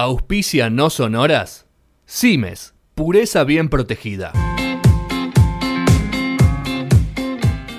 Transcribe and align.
Auspicia 0.00 0.70
no 0.70 0.90
sonoras. 0.90 1.66
Cimes, 2.06 2.72
pureza 2.94 3.42
bien 3.42 3.68
protegida. 3.68 4.30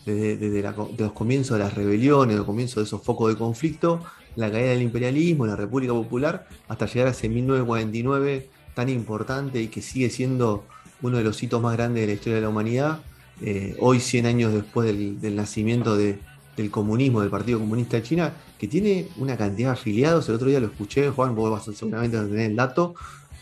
desde, 0.05 0.63
los 0.97 1.11
comienzos 1.11 1.57
de 1.57 1.65
las 1.65 1.73
rebeliones, 1.73 2.37
los 2.37 2.45
comienzos 2.45 2.77
de 2.77 2.83
esos 2.83 3.03
focos 3.03 3.33
de 3.33 3.37
conflicto, 3.37 3.99
la 4.37 4.49
caída 4.49 4.69
del 4.69 4.81
imperialismo, 4.81 5.45
la 5.45 5.57
República 5.57 5.91
Popular, 5.91 6.47
hasta 6.69 6.85
llegar 6.85 7.09
a 7.09 7.11
ese 7.11 7.27
1949 7.27 8.49
tan 8.75 8.87
importante 8.87 9.61
y 9.61 9.67
que 9.67 9.81
sigue 9.81 10.09
siendo 10.09 10.63
uno 11.01 11.17
de 11.17 11.25
los 11.25 11.43
hitos 11.43 11.61
más 11.61 11.75
grandes 11.75 11.99
de 11.99 12.07
la 12.07 12.13
historia 12.13 12.35
de 12.35 12.41
la 12.43 12.49
humanidad. 12.49 13.01
Eh, 13.41 13.75
hoy, 13.81 13.99
100 13.99 14.25
años 14.25 14.53
después 14.53 14.87
del 14.87 15.35
nacimiento 15.35 15.97
de, 15.97 16.17
del 16.59 16.71
comunismo, 16.71 17.21
del 17.21 17.29
Partido 17.29 17.57
Comunista 17.57 17.97
de 17.97 18.03
China, 18.03 18.33
que 18.57 18.67
tiene 18.67 19.07
una 19.17 19.37
cantidad 19.37 19.69
de 19.69 19.73
afiliados. 19.79 20.27
El 20.27 20.35
otro 20.35 20.49
día 20.49 20.59
lo 20.59 20.67
escuché, 20.67 21.09
Juan, 21.09 21.33
vos 21.33 21.49
vas 21.49 21.67
a 21.69 21.73
seguramente 21.73 22.17
a 22.17 22.23
tener 22.23 22.51
el 22.51 22.55
dato, 22.55 22.95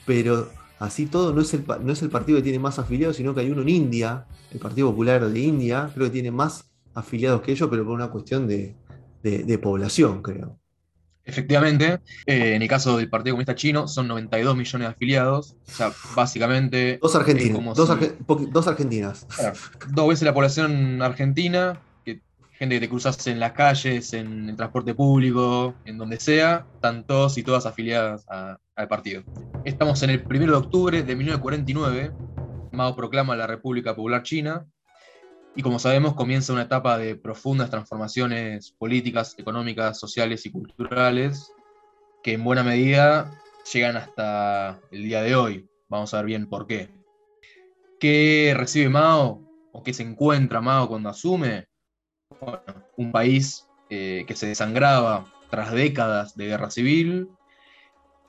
pero 0.05 0.49
así 0.77 1.07
todo 1.07 1.33
no 1.33 1.41
es, 1.41 1.51
el, 1.55 1.65
no 1.81 1.91
es 1.91 2.01
el 2.03 2.09
partido 2.09 2.37
que 2.37 2.43
tiene 2.43 2.59
más 2.59 2.77
afiliados, 2.77 3.15
sino 3.15 3.33
que 3.33 3.41
hay 3.41 3.49
uno 3.49 3.63
en 3.63 3.69
India, 3.69 4.25
el 4.51 4.59
Partido 4.59 4.91
Popular 4.91 5.27
de 5.27 5.39
India, 5.39 5.89
creo 5.93 6.05
que 6.05 6.11
tiene 6.11 6.29
más 6.29 6.69
afiliados 6.93 7.41
que 7.41 7.51
ellos, 7.53 7.67
pero 7.71 7.83
por 7.83 7.93
una 7.93 8.09
cuestión 8.09 8.47
de, 8.47 8.75
población, 9.61 10.21
creo. 10.21 10.59
Efectivamente, 11.25 11.99
eh, 12.25 12.53
en 12.53 12.61
el 12.61 12.69
caso 12.69 12.97
del 12.97 13.09
Partido 13.09 13.33
Comunista 13.33 13.55
Chino 13.55 13.87
son 13.87 14.07
92 14.07 14.55
millones 14.55 14.87
de 14.87 14.91
afiliados, 14.93 15.57
o 15.67 15.71
sea, 15.71 15.91
básicamente... 16.15 16.99
Dos 17.01 17.15
argentinas. 17.15 17.75
Dos, 17.75 17.89
argentinas. 18.67 19.27
dos 19.89 20.07
veces 20.07 20.23
la 20.23 20.33
población 20.33 21.01
argentina, 21.01 21.81
gente 22.57 22.75
que 22.75 22.81
te 22.81 22.89
cruzas 22.89 23.27
en 23.27 23.39
las 23.39 23.51
calles, 23.51 24.13
en 24.13 24.49
el 24.49 24.55
transporte 24.55 24.95
público, 24.95 25.75
en 25.85 25.97
donde 25.97 26.19
sea, 26.19 26.65
están 26.73 27.05
todos 27.05 27.37
y 27.37 27.43
todas 27.43 27.65
afiliadas 27.65 28.25
al 28.27 28.87
partido. 28.87 29.23
Estamos 29.63 30.01
en 30.01 30.09
el 30.09 30.25
1 30.27 30.39
de 30.39 30.53
octubre 30.53 31.03
de 31.03 31.15
1949, 31.15 32.11
Mao 32.71 32.95
proclama 32.95 33.35
la 33.35 33.45
República 33.45 33.95
Popular 33.95 34.23
China, 34.23 34.65
y 35.55 35.61
como 35.61 35.79
sabemos 35.79 36.15
comienza 36.15 36.53
una 36.53 36.63
etapa 36.63 36.97
de 36.97 37.15
profundas 37.15 37.69
transformaciones 37.69 38.71
políticas, 38.71 39.35
económicas, 39.37 39.99
sociales 39.99 40.45
y 40.45 40.51
culturales, 40.51 41.51
que 42.23 42.33
en 42.33 42.43
buena 42.43 42.63
medida 42.63 43.39
llegan 43.71 43.97
hasta 43.97 44.79
el 44.91 45.03
día 45.03 45.21
de 45.21 45.35
hoy. 45.35 45.69
Vamos 45.89 46.13
a 46.13 46.17
ver 46.17 46.25
bien 46.25 46.47
por 46.47 46.65
qué. 46.65 46.89
¿Qué 47.99 48.53
recibe 48.57 48.89
Mao 48.89 49.41
o 49.71 49.83
qué 49.83 49.93
se 49.93 50.03
encuentra 50.03 50.59
Mao 50.59 50.87
cuando 50.87 51.09
asume? 51.09 51.66
Un 52.95 53.11
país 53.11 53.67
eh, 53.89 54.25
que 54.27 54.35
se 54.35 54.47
desangraba 54.47 55.25
tras 55.49 55.71
décadas 55.71 56.35
de 56.35 56.47
guerra 56.47 56.69
civil, 56.69 57.29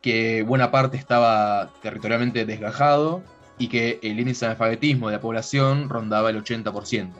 que 0.00 0.42
buena 0.42 0.70
parte 0.70 0.96
estaba 0.96 1.72
territorialmente 1.82 2.46
desgajado 2.46 3.22
y 3.58 3.68
que 3.68 3.98
el 4.02 4.20
índice 4.20 4.46
de 4.46 4.52
alfabetismo 4.52 5.08
de 5.08 5.16
la 5.16 5.20
población 5.20 5.88
rondaba 5.88 6.30
el 6.30 6.42
80%. 6.42 7.10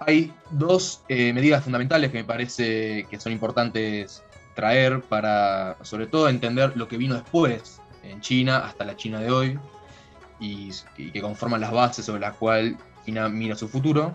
Hay 0.00 0.32
dos 0.50 1.02
eh, 1.08 1.32
medidas 1.32 1.64
fundamentales 1.64 2.12
que 2.12 2.18
me 2.18 2.24
parece 2.24 3.04
que 3.10 3.18
son 3.18 3.32
importantes 3.32 4.22
traer 4.54 5.02
para, 5.02 5.76
sobre 5.82 6.06
todo, 6.06 6.28
entender 6.28 6.76
lo 6.76 6.86
que 6.86 6.96
vino 6.96 7.16
después 7.16 7.80
en 8.04 8.20
China 8.20 8.58
hasta 8.58 8.84
la 8.84 8.96
China 8.96 9.20
de 9.20 9.30
hoy 9.30 9.58
y, 10.38 10.70
que 10.96 11.20
conforman 11.20 11.60
las 11.60 11.72
bases 11.72 12.04
sobre 12.04 12.20
las 12.20 12.34
cuales 12.36 12.76
China 13.04 13.28
mira 13.28 13.56
su 13.56 13.68
futuro 13.68 14.12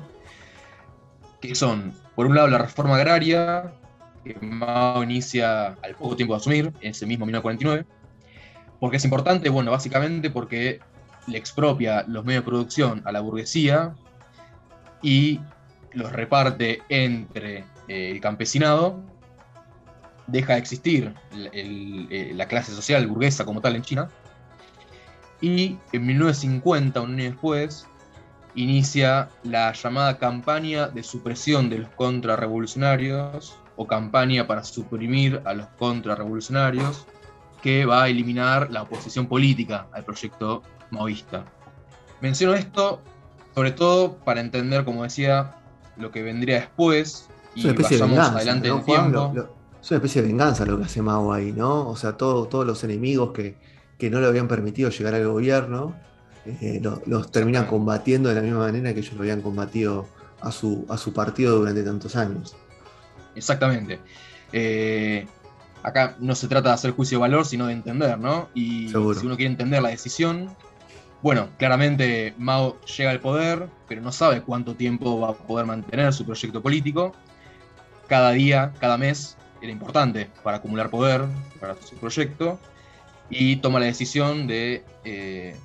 que 1.47 1.55
son, 1.55 1.93
por 2.15 2.25
un 2.25 2.35
lado, 2.35 2.47
la 2.47 2.57
reforma 2.57 2.95
agraria, 2.95 3.73
que 4.23 4.35
Mao 4.41 5.03
inicia 5.03 5.75
al 5.81 5.95
poco 5.95 6.15
tiempo 6.15 6.33
de 6.33 6.37
asumir, 6.39 6.73
en 6.81 6.91
ese 6.91 7.05
mismo 7.05 7.25
1949. 7.25 7.85
porque 8.79 8.97
es 8.97 9.05
importante? 9.05 9.49
Bueno, 9.49 9.71
básicamente 9.71 10.29
porque 10.29 10.79
le 11.27 11.37
expropia 11.37 12.05
los 12.07 12.25
medios 12.25 12.43
de 12.43 12.49
producción 12.49 13.01
a 13.05 13.11
la 13.11 13.21
burguesía 13.21 13.93
y 15.01 15.39
los 15.91 16.11
reparte 16.11 16.81
entre 16.89 17.65
eh, 17.87 18.11
el 18.11 18.19
campesinado, 18.19 19.01
deja 20.27 20.53
de 20.53 20.59
existir 20.59 21.13
eh, 21.53 22.31
la 22.33 22.47
clase 22.47 22.71
social 22.71 23.05
burguesa 23.07 23.45
como 23.45 23.61
tal 23.61 23.75
en 23.75 23.81
China, 23.81 24.09
y 25.41 25.77
en 25.91 26.05
1950, 26.05 27.01
un 27.01 27.15
año 27.15 27.23
después, 27.25 27.85
inicia 28.55 29.29
la 29.43 29.73
llamada 29.73 30.17
campaña 30.17 30.87
de 30.87 31.03
supresión 31.03 31.69
de 31.69 31.79
los 31.79 31.89
contrarrevolucionarios 31.91 33.55
o 33.75 33.87
campaña 33.87 34.45
para 34.45 34.63
suprimir 34.63 35.41
a 35.45 35.53
los 35.53 35.67
contrarrevolucionarios 35.79 37.05
que 37.61 37.85
va 37.85 38.03
a 38.03 38.09
eliminar 38.09 38.69
la 38.71 38.83
oposición 38.83 39.27
política 39.27 39.87
al 39.93 40.03
proyecto 40.03 40.61
maoísta. 40.91 41.45
Menciono 42.21 42.53
esto 42.53 43.01
sobre 43.55 43.71
todo 43.71 44.15
para 44.17 44.41
entender, 44.41 44.83
como 44.83 45.03
decía, 45.03 45.55
lo 45.97 46.11
que 46.11 46.23
vendría 46.23 46.55
después 46.55 47.29
y 47.55 47.67
vayamos 47.67 48.17
adelante 48.17 48.67
en 48.67 48.83
tiempo. 48.83 49.33
es 49.81 49.91
una 49.91 49.97
especie 49.97 50.21
de 50.21 50.27
venganza 50.29 50.65
lo 50.65 50.77
que 50.77 50.85
hace 50.85 51.01
Mao 51.01 51.31
ahí, 51.31 51.51
¿no? 51.51 51.87
O 51.87 51.95
sea, 51.95 52.13
todos 52.13 52.65
los 52.65 52.83
enemigos 52.83 53.31
que, 53.31 53.57
que 53.97 54.09
no 54.09 54.19
le 54.19 54.27
habían 54.27 54.47
permitido 54.47 54.89
llegar 54.89 55.13
al 55.13 55.27
gobierno, 55.27 55.95
eh, 56.45 56.81
los, 57.05 57.31
terminan 57.31 57.65
combatiendo 57.65 58.29
de 58.29 58.35
la 58.35 58.41
misma 58.41 58.59
manera 58.59 58.93
que 58.93 58.99
ellos 58.99 59.13
lo 59.13 59.21
habían 59.21 59.41
combatido 59.41 60.07
a 60.41 60.51
su, 60.51 60.85
a 60.89 60.97
su 60.97 61.13
partido 61.13 61.57
durante 61.57 61.83
tantos 61.83 62.15
años. 62.15 62.55
Exactamente. 63.35 63.99
Eh, 64.51 65.25
acá 65.81 66.15
no 66.19 66.35
se 66.35 66.47
trata 66.47 66.69
de 66.69 66.75
hacer 66.75 66.91
juicio 66.91 67.17
de 67.17 67.21
valor, 67.21 67.45
sino 67.45 67.67
de 67.67 67.73
entender, 67.73 68.19
¿no? 68.19 68.49
Y 68.53 68.89
si 68.89 68.95
uno 68.95 69.35
quiere 69.35 69.51
entender 69.51 69.81
la 69.81 69.89
decisión, 69.89 70.49
bueno, 71.21 71.49
claramente 71.57 72.33
Mao 72.37 72.79
llega 72.81 73.11
al 73.11 73.21
poder, 73.21 73.67
pero 73.87 74.01
no 74.01 74.11
sabe 74.11 74.41
cuánto 74.41 74.75
tiempo 74.75 75.21
va 75.21 75.29
a 75.29 75.33
poder 75.33 75.65
mantener 75.65 76.13
su 76.13 76.25
proyecto 76.25 76.61
político. 76.61 77.13
Cada 78.07 78.31
día, 78.31 78.73
cada 78.79 78.97
mes 78.97 79.37
era 79.61 79.71
importante 79.71 80.29
para 80.43 80.57
acumular 80.57 80.89
poder 80.89 81.21
para 81.61 81.75
su 81.81 81.95
proyecto 81.95 82.59
y 83.29 83.55
toma 83.57 83.79
la 83.79 83.85
decisión 83.85 84.47
de 84.47 84.83
eh, 85.05 85.55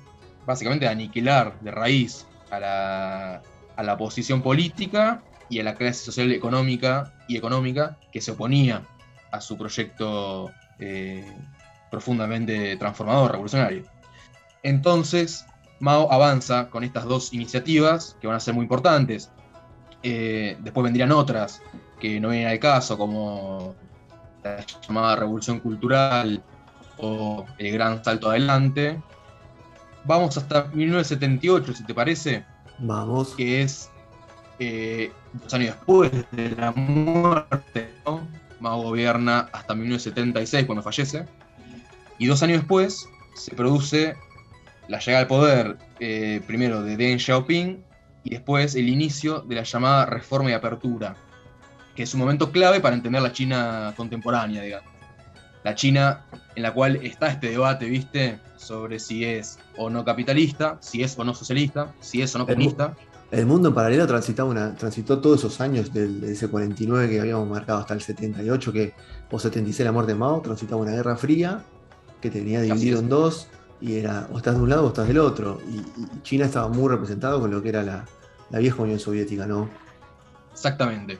básicamente 0.49 0.87
aniquilar 0.87 1.59
de 1.61 1.69
raíz 1.69 2.25
a 2.49 2.59
la, 2.59 3.41
a 3.75 3.83
la 3.83 3.93
oposición 3.93 4.41
política 4.41 5.21
y 5.47 5.59
a 5.59 5.63
la 5.63 5.75
clase 5.75 6.03
social 6.05 6.31
económica 6.31 7.13
y 7.27 7.37
económica 7.37 7.99
que 8.11 8.19
se 8.19 8.31
oponía 8.31 8.81
a 9.31 9.41
su 9.41 9.55
proyecto 9.59 10.49
eh, 10.79 11.23
profundamente 11.91 12.75
transformador, 12.77 13.31
revolucionario. 13.31 13.83
Entonces, 14.63 15.45
Mao 15.79 16.11
avanza 16.11 16.71
con 16.71 16.83
estas 16.83 17.05
dos 17.05 17.31
iniciativas 17.31 18.17
que 18.19 18.25
van 18.25 18.35
a 18.35 18.39
ser 18.39 18.55
muy 18.55 18.63
importantes. 18.63 19.31
Eh, 20.01 20.57
después 20.61 20.83
vendrían 20.83 21.11
otras 21.11 21.61
que 21.99 22.19
no 22.19 22.29
vienen 22.29 22.47
al 22.47 22.59
caso, 22.59 22.97
como 22.97 23.75
la 24.43 24.65
llamada 24.81 25.15
Revolución 25.15 25.59
Cultural 25.59 26.41
o 26.97 27.45
el 27.59 27.71
Gran 27.71 28.03
Salto 28.03 28.31
Adelante, 28.31 28.99
vamos 30.05 30.37
hasta 30.37 30.65
1978, 30.73 31.73
si 31.73 31.83
te 31.85 31.93
parece. 31.93 32.45
Vamos. 32.79 33.35
Que 33.35 33.61
es 33.61 33.89
eh, 34.59 35.11
dos 35.33 35.53
años 35.53 35.75
después 35.75 36.11
de 36.31 36.49
la 36.51 36.71
muerte, 36.71 37.93
¿no? 38.05 38.27
Mao 38.59 38.81
gobierna 38.81 39.49
hasta 39.53 39.73
1976, 39.73 40.65
cuando 40.65 40.83
fallece. 40.83 41.25
Y 42.17 42.27
dos 42.27 42.43
años 42.43 42.59
después 42.59 43.07
se 43.35 43.55
produce 43.55 44.15
la 44.89 44.99
llegada 44.99 45.21
al 45.21 45.27
poder, 45.27 45.77
eh, 45.99 46.41
primero 46.45 46.81
de 46.81 46.97
Deng 46.97 47.19
Xiaoping, 47.19 47.83
y 48.23 48.29
después 48.31 48.75
el 48.75 48.89
inicio 48.89 49.41
de 49.41 49.55
la 49.55 49.63
llamada 49.63 50.05
reforma 50.05 50.49
y 50.49 50.53
apertura, 50.53 51.15
que 51.95 52.03
es 52.03 52.13
un 52.13 52.19
momento 52.19 52.51
clave 52.51 52.81
para 52.81 52.95
entender 52.95 53.21
la 53.21 53.31
China 53.31 53.93
contemporánea, 53.95 54.61
digamos. 54.61 54.98
La 55.63 55.75
China 55.75 56.25
en 56.55 56.63
la 56.63 56.73
cual 56.73 56.97
está 56.97 57.27
este 57.27 57.49
debate, 57.49 57.85
¿viste? 57.85 58.39
Sobre 58.57 58.99
si 58.99 59.25
es 59.25 59.59
o 59.77 59.89
no 59.89 60.03
capitalista, 60.05 60.77
si 60.79 61.03
es 61.03 61.17
o 61.17 61.23
no 61.23 61.33
socialista, 61.33 61.93
si 61.99 62.21
es 62.21 62.33
o 62.35 62.39
no 62.39 62.45
comunista. 62.45 62.95
El 63.31 63.45
mundo 63.45 63.69
en 63.69 63.75
paralelo 63.75 64.07
transitaba 64.07 64.49
una, 64.49 64.75
transitó 64.75 65.19
todos 65.19 65.39
esos 65.39 65.61
años 65.61 65.93
del, 65.93 66.21
de 66.21 66.31
ese 66.31 66.47
49 66.47 67.09
que 67.09 67.19
habíamos 67.19 67.47
marcado 67.47 67.79
hasta 67.79 67.93
el 67.93 68.01
78, 68.01 68.73
que, 68.73 68.93
o 69.29 69.37
76 69.39 69.85
la 69.85 69.91
muerte 69.91 70.13
de 70.13 70.17
Mao, 70.17 70.41
transitaba 70.41 70.81
una 70.81 70.91
guerra 70.91 71.15
fría 71.15 71.63
que 72.21 72.31
tenía 72.31 72.61
dividido 72.61 72.99
en 72.99 73.09
dos, 73.09 73.47
y 73.81 73.97
era 73.97 74.27
o 74.33 74.37
estás 74.37 74.55
de 74.55 74.61
un 74.61 74.69
lado 74.69 74.85
o 74.85 74.87
estás 74.87 75.07
del 75.07 75.19
otro. 75.19 75.61
Y, 75.69 75.77
y 75.77 76.21
China 76.23 76.45
estaba 76.45 76.67
muy 76.69 76.89
representado 76.89 77.39
con 77.39 77.51
lo 77.51 77.61
que 77.61 77.69
era 77.69 77.83
la, 77.83 78.05
la 78.49 78.59
vieja 78.59 78.81
Unión 78.81 78.99
Soviética, 78.99 79.45
¿no? 79.45 79.69
Exactamente. 80.51 81.19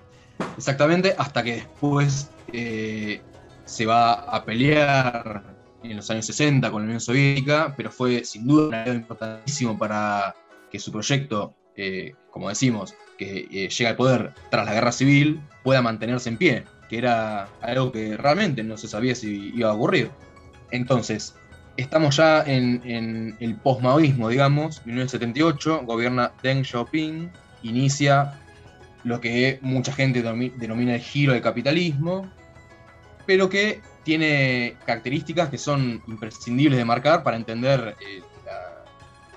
Exactamente, 0.57 1.15
hasta 1.17 1.43
que 1.43 1.55
después 1.55 2.29
eh, 2.53 3.21
se 3.69 3.85
va 3.85 4.13
a 4.13 4.43
pelear 4.43 5.43
en 5.83 5.97
los 5.97 6.09
años 6.09 6.25
60 6.25 6.71
con 6.71 6.81
la 6.81 6.85
Unión 6.85 6.99
Soviética, 6.99 7.73
pero 7.77 7.91
fue 7.91 8.23
sin 8.25 8.47
duda 8.47 8.83
un 8.87 8.95
importantísimo 8.95 9.77
para 9.77 10.35
que 10.71 10.79
su 10.79 10.91
proyecto, 10.91 11.53
eh, 11.75 12.13
como 12.31 12.49
decimos, 12.49 12.95
que 13.17 13.47
eh, 13.51 13.69
llega 13.69 13.91
al 13.91 13.95
poder 13.95 14.33
tras 14.49 14.65
la 14.65 14.73
guerra 14.73 14.91
civil, 14.91 15.39
pueda 15.63 15.83
mantenerse 15.83 16.29
en 16.29 16.37
pie, 16.37 16.63
que 16.89 16.97
era 16.97 17.47
algo 17.61 17.91
que 17.91 18.17
realmente 18.17 18.63
no 18.63 18.75
se 18.75 18.87
sabía 18.87 19.13
si 19.13 19.53
iba 19.55 19.69
a 19.69 19.73
ocurrir. 19.73 20.09
Entonces, 20.71 21.35
estamos 21.77 22.17
ya 22.17 22.41
en, 22.41 22.81
en 22.85 23.37
el 23.39 23.55
postmaoísmo, 23.55 24.29
digamos, 24.29 24.83
1978, 24.85 25.83
gobierna 25.85 26.31
Deng 26.41 26.63
Xiaoping, 26.63 27.29
inicia 27.61 28.33
lo 29.03 29.21
que 29.21 29.59
mucha 29.61 29.93
gente 29.93 30.23
denomina 30.23 30.95
el 30.95 31.01
giro 31.01 31.33
del 31.33 31.41
capitalismo, 31.41 32.29
pero 33.29 33.47
que 33.47 33.79
tiene 34.03 34.75
características 34.87 35.49
que 35.49 35.59
son 35.59 36.01
imprescindibles 36.07 36.79
de 36.79 36.83
marcar 36.83 37.21
para 37.21 37.37
entender 37.37 37.95
eh, 38.01 38.23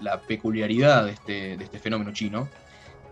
la, 0.01 0.19
peculiaridad 0.23 1.05
de 1.05 1.11
este, 1.11 1.57
de 1.59 1.65
este, 1.65 1.79
fenómeno 1.79 2.11
chino, 2.11 2.49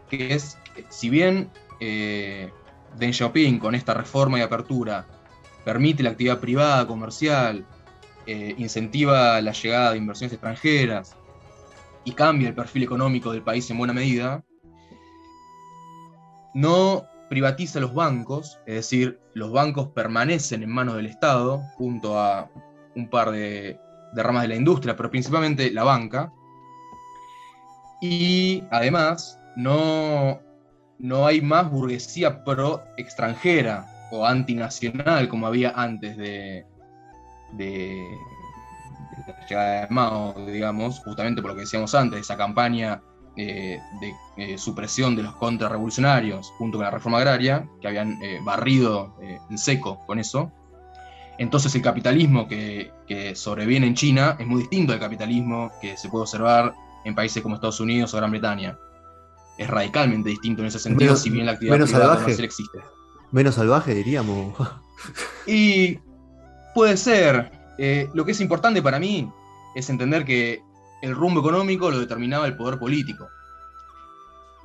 que 0.08 0.32
es, 0.32 0.56
si 0.88 1.10
bien 1.10 1.50
eh, 1.80 2.50
Deng 2.96 3.12
Xiaoping 3.12 3.58
con 3.58 3.74
esta 3.74 3.92
reforma 3.92 4.38
y 4.38 4.40
apertura 4.40 5.06
permite 5.62 6.02
la 6.02 6.12
actividad 6.12 6.40
privada, 6.40 6.86
comercial, 6.86 7.66
eh, 8.26 8.54
incentiva 8.56 9.38
la 9.42 9.52
llegada 9.52 9.90
de 9.90 9.98
inversiones 9.98 10.32
extranjeras 10.32 11.14
y 12.06 12.12
cambia 12.12 12.48
el 12.48 12.54
perfil 12.54 12.84
económico 12.84 13.32
del 13.32 13.42
país 13.42 13.70
en 13.70 13.76
buena 13.76 13.92
medida, 13.92 14.42
no 16.54 17.04
privatiza 17.30 17.78
los 17.78 17.94
bancos, 17.94 18.58
es 18.66 18.74
decir, 18.74 19.20
los 19.34 19.52
bancos 19.52 19.90
permanecen 19.94 20.64
en 20.64 20.70
manos 20.70 20.96
del 20.96 21.06
Estado, 21.06 21.62
junto 21.76 22.18
a 22.18 22.50
un 22.96 23.08
par 23.08 23.30
de, 23.30 23.78
ramas 24.16 24.42
de 24.42 24.48
la 24.48 24.56
industria, 24.56 24.96
pero 24.96 25.12
principalmente 25.12 25.70
la 25.70 25.84
banca. 25.84 26.32
Y 28.02 28.64
además, 28.72 29.38
no, 29.54 30.40
no 30.98 31.24
hay 31.24 31.40
más 31.40 31.70
burguesía 31.70 32.42
pro 32.42 32.82
extranjera 32.96 33.86
o 34.10 34.26
antinacional 34.26 35.28
como 35.28 35.46
había 35.46 35.70
antes 35.76 36.16
de, 36.16 36.66
de, 37.52 38.08
la 39.28 39.46
llegada 39.46 39.80
de 39.82 39.86
Mao, 39.88 40.34
digamos, 40.46 40.98
justamente 40.98 41.40
por 41.40 41.52
lo 41.52 41.54
que 41.54 41.62
decíamos 41.62 41.94
antes, 41.94 42.22
esa 42.22 42.36
campaña 42.36 43.00
eh, 43.42 43.80
de 44.00 44.14
eh, 44.36 44.58
supresión 44.58 45.16
de 45.16 45.22
los 45.22 45.34
contrarrevolucionarios 45.36 46.52
junto 46.58 46.76
con 46.76 46.84
la 46.84 46.90
reforma 46.90 47.16
agraria, 47.16 47.66
que 47.80 47.88
habían 47.88 48.22
eh, 48.22 48.38
barrido 48.44 49.14
en 49.22 49.56
seco 49.56 49.98
con 50.06 50.18
eso. 50.18 50.52
Entonces 51.38 51.74
el 51.74 51.80
capitalismo 51.80 52.46
que, 52.46 52.92
sobreviene 53.34 53.86
en 53.86 53.94
China 53.94 54.36
es 54.38 54.46
muy 54.46 54.60
distinto 54.60 54.92
al 54.92 55.00
capitalismo 55.00 55.72
que 55.80 55.96
se 55.96 56.10
puede 56.10 56.22
observar 56.22 56.74
en 57.06 57.14
países 57.14 57.42
como 57.42 57.54
Estados 57.54 57.80
Unidos 57.80 58.12
o 58.12 58.18
Gran 58.18 58.30
Bretaña. 58.30 58.76
Es 59.56 59.68
radicalmente 59.68 60.28
distinto 60.28 60.60
en 60.60 60.68
ese 60.68 60.78
sentido, 60.78 61.16
si 61.16 61.30
bien 61.30 61.46
la 61.46 61.52
actividad 61.52 61.76
menos 61.76 61.90
salvaje, 61.90 62.44
existe. 62.44 62.78
Menos 63.30 63.54
salvaje, 63.54 63.94
diríamos. 63.94 64.54
y 65.46 65.98
puede 66.74 66.98
ser. 66.98 67.50
lo 68.12 68.24
que 68.26 68.32
es 68.32 68.40
importante 68.42 68.82
para 68.82 68.98
mí 68.98 69.30
es 69.74 69.88
entender 69.88 70.26
que 70.26 70.62
el 71.02 71.14
rumbo 71.14 71.40
económico 71.40 71.90
lo 71.90 71.98
determinaba 71.98 72.46
el 72.46 72.56
poder 72.56 72.78
político. 72.78 73.28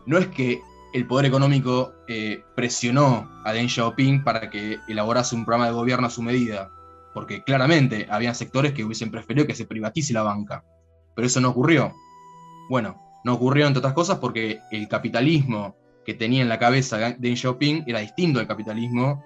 No 0.06 0.18
es 0.18 0.28
que 0.28 0.62
el 0.94 1.08
poder 1.08 1.26
económico 1.26 1.94
eh, 2.08 2.44
presionó 2.56 3.30
a 3.44 3.52
Deng 3.54 3.68
Xiaoping 3.68 4.24
para 4.24 4.50
que 4.50 4.80
elaborase 4.88 5.36
un 5.36 5.46
programa 5.46 5.68
de 5.68 5.74
gobierno 5.74 6.08
a 6.08 6.10
su 6.10 6.22
medida, 6.22 6.72
porque 7.14 7.44
claramente 7.44 8.08
había 8.10 8.34
sectores 8.34 8.74
que 8.74 8.84
hubiesen 8.84 9.12
preferido 9.12 9.48
que 9.48 9.56
se 9.56 9.66
privatice 9.66 10.14
la 10.14 10.24
banca, 10.24 10.64
pero 11.16 11.28
eso 11.28 11.42
no 11.42 11.50
ocurrió. 11.50 11.94
Bueno, 12.70 13.02
no 13.26 13.34
ocurrió 13.34 13.68
entre 13.68 13.80
otras 13.80 13.94
cosas 13.94 14.20
porque 14.20 14.60
el 14.72 14.88
capitalismo 14.88 15.76
que 16.06 16.14
tenía 16.14 16.42
en 16.42 16.50
la 16.50 16.60
cabeza 16.60 17.16
Deng 17.18 17.36
Xiaoping 17.36 17.84
era 17.88 18.00
distinto 18.00 18.40
al 18.40 18.48
capitalismo 18.48 19.24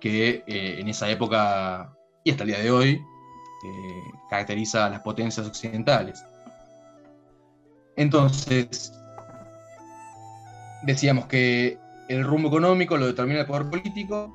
que 0.00 0.42
eh, 0.46 0.80
en 0.80 0.88
esa 0.88 1.08
época 1.08 1.94
y 2.24 2.32
hasta 2.32 2.42
el 2.42 2.48
día 2.48 2.58
de 2.58 2.70
hoy 2.70 3.00
caracteriza 4.28 4.86
a 4.86 4.90
las 4.90 5.00
potencias 5.00 5.46
occidentales. 5.46 6.24
Entonces, 7.96 8.92
decíamos 10.82 11.26
que 11.26 11.78
el 12.08 12.24
rumbo 12.24 12.48
económico 12.48 12.96
lo 12.96 13.06
determina 13.06 13.40
el 13.40 13.46
poder 13.46 13.68
político, 13.68 14.34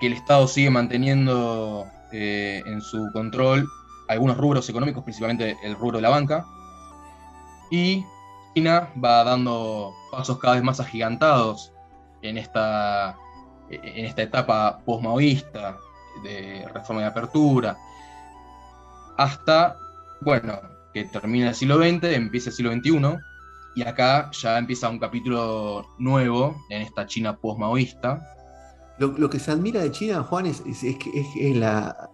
que 0.00 0.08
el 0.08 0.12
Estado 0.14 0.46
sigue 0.46 0.70
manteniendo 0.70 1.86
eh, 2.12 2.62
en 2.66 2.80
su 2.80 3.08
control 3.12 3.66
algunos 4.08 4.36
rubros 4.36 4.68
económicos, 4.68 5.04
principalmente 5.04 5.56
el 5.62 5.76
rubro 5.76 5.98
de 5.98 6.02
la 6.02 6.08
banca, 6.10 6.44
y 7.70 8.04
China 8.54 8.90
va 9.02 9.22
dando 9.22 9.94
pasos 10.10 10.38
cada 10.38 10.54
vez 10.54 10.64
más 10.64 10.80
agigantados 10.80 11.72
en 12.22 12.36
esta, 12.36 13.16
en 13.70 14.04
esta 14.04 14.22
etapa 14.22 14.80
postmaoísta 14.84 15.78
de 16.24 16.66
reforma 16.74 17.02
de 17.02 17.06
apertura, 17.06 17.78
hasta, 19.20 19.76
bueno, 20.22 20.58
que 20.94 21.04
termina 21.04 21.50
el 21.50 21.54
siglo 21.54 21.76
XX, 21.76 22.04
empieza 22.04 22.48
el 22.48 22.56
siglo 22.56 22.72
XXI, 22.72 23.18
y 23.74 23.82
acá 23.82 24.30
ya 24.32 24.56
empieza 24.56 24.88
un 24.88 24.98
capítulo 24.98 25.86
nuevo 25.98 26.56
en 26.70 26.80
esta 26.80 27.06
China 27.06 27.36
post-maoísta. 27.36 28.22
Lo, 28.98 29.28
que 29.28 29.38
se 29.38 29.50
admira 29.50 29.82
de 29.82 29.90
China, 29.90 30.22
Juan, 30.22 30.46
es, 30.46 30.62
es, 30.66 30.84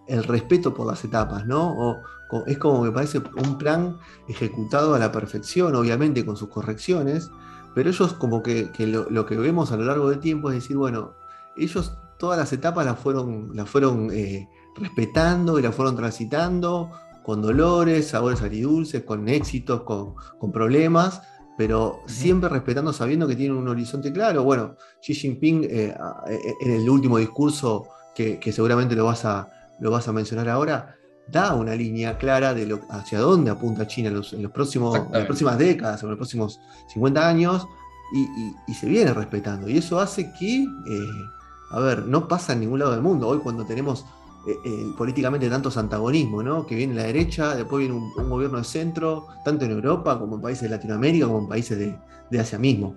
el 0.09 0.25
respeto 0.25 0.75
por 0.75 0.87
las 0.89 1.05
etapas, 1.05 1.47
¿no? 1.47 1.97
es 2.47 2.59
como 2.59 2.83
me 2.83 2.91
parece 2.91 3.19
un 3.19 3.57
plan 3.57 3.99
ejecutado 4.29 4.95
a 4.97 4.99
la 4.99 5.13
perfección, 5.13 5.77
obviamente 5.77 6.27
con 6.27 6.37
sus 6.37 6.49
correcciones, 6.49 7.31
pero 7.75 7.91
ellos 7.91 8.15
como 8.15 8.43
que, 8.43 8.69
lo, 8.79 9.27
que 9.27 9.37
vemos 9.37 9.71
a 9.71 9.77
lo 9.77 9.85
largo 9.85 10.11
del 10.11 10.19
tiempo 10.19 10.51
es 10.51 10.57
decir, 10.57 10.77
bueno, 10.77 11.15
ellos 11.57 11.97
todas 12.19 12.39
las 12.39 12.53
etapas 12.53 12.85
las 12.85 12.99
fueron, 12.99 13.51
las 13.55 13.69
fueron 13.69 14.11
eh, 14.13 14.49
respetando 14.77 15.59
y 15.59 15.63
la 15.63 15.73
fueron 15.73 15.97
transitando 15.97 16.91
con 17.27 17.43
dolores, 17.43 18.07
sabores 18.07 18.41
agridulces, 18.41 19.03
con 19.03 19.29
éxitos, 19.29 19.83
con, 19.83 20.53
problemas, 20.53 21.23
pero 21.59 21.99
siempre 22.07 22.49
respetando, 22.49 22.93
sabiendo 22.93 23.27
que 23.27 23.35
tienen 23.35 23.57
un 23.57 23.67
horizonte 23.67 24.13
claro. 24.13 24.45
Bueno, 24.45 24.77
Xi 25.03 25.13
Jinping 25.13 25.65
eh, 25.65 25.93
eh, 26.29 26.55
en 26.61 26.71
el 26.71 26.89
último 26.89 27.19
discurso, 27.19 27.89
que, 28.15 28.39
seguramente 28.53 28.95
lo 28.95 29.07
vas, 29.07 29.25
a, 29.25 29.51
lo 29.81 29.91
vas 29.91 30.07
a 30.07 30.13
mencionar 30.13 30.49
ahora, 30.49 30.95
da 31.27 31.53
una 31.57 31.75
línea 31.75 32.17
clara 32.17 32.55
de 32.55 32.65
lo, 32.65 32.83
hacia 32.91 33.19
dónde 33.19 33.51
apunta 33.51 33.89
China 33.89 34.11
en, 34.11 34.15
los, 34.15 34.33
próximos, 34.55 34.97
las 35.11 35.25
próximas 35.25 35.59
décadas, 35.59 36.05
en 36.05 36.11
los 36.11 36.19
próximos 36.19 36.61
50 36.93 37.29
años, 37.29 37.67
y, 38.69 38.73
se 38.73 38.87
viene 38.87 39.13
respetando. 39.13 39.69
Y 39.69 39.79
eso 39.79 39.99
hace 39.99 40.33
que, 40.39 40.63
eh, 40.63 41.01
a 41.73 41.81
ver, 41.81 42.07
no 42.07 42.29
pasa 42.29 42.53
en 42.53 42.61
ningún 42.61 42.79
lado 42.79 42.93
del 42.93 43.03
mundo. 43.03 43.27
Hoy 43.27 43.39
cuando 43.39 43.65
tenemos 43.65 44.07
eh, 44.47 44.61
eh, 44.65 44.93
políticamente 44.97 45.51
tantos 45.51 45.77
antagonismos, 45.77 46.45
¿no? 46.45 46.67
Que 46.67 46.77
viene 46.77 46.95
la 46.95 47.03
derecha, 47.03 47.57
después 47.57 47.81
viene 47.81 47.95
un, 47.95 48.31
gobierno 48.31 48.59
de 48.59 48.65
centro, 48.65 49.27
tanto 49.45 49.65
en 49.65 49.73
Europa 49.73 50.17
como 50.21 50.37
en 50.37 50.43
países 50.43 50.63
de 50.63 50.69
Latinoamérica, 50.69 51.27
como 51.27 51.41
en 51.41 51.49
países 51.49 51.77
de, 52.31 52.39
Asia 52.39 52.57
mismo. 52.57 52.97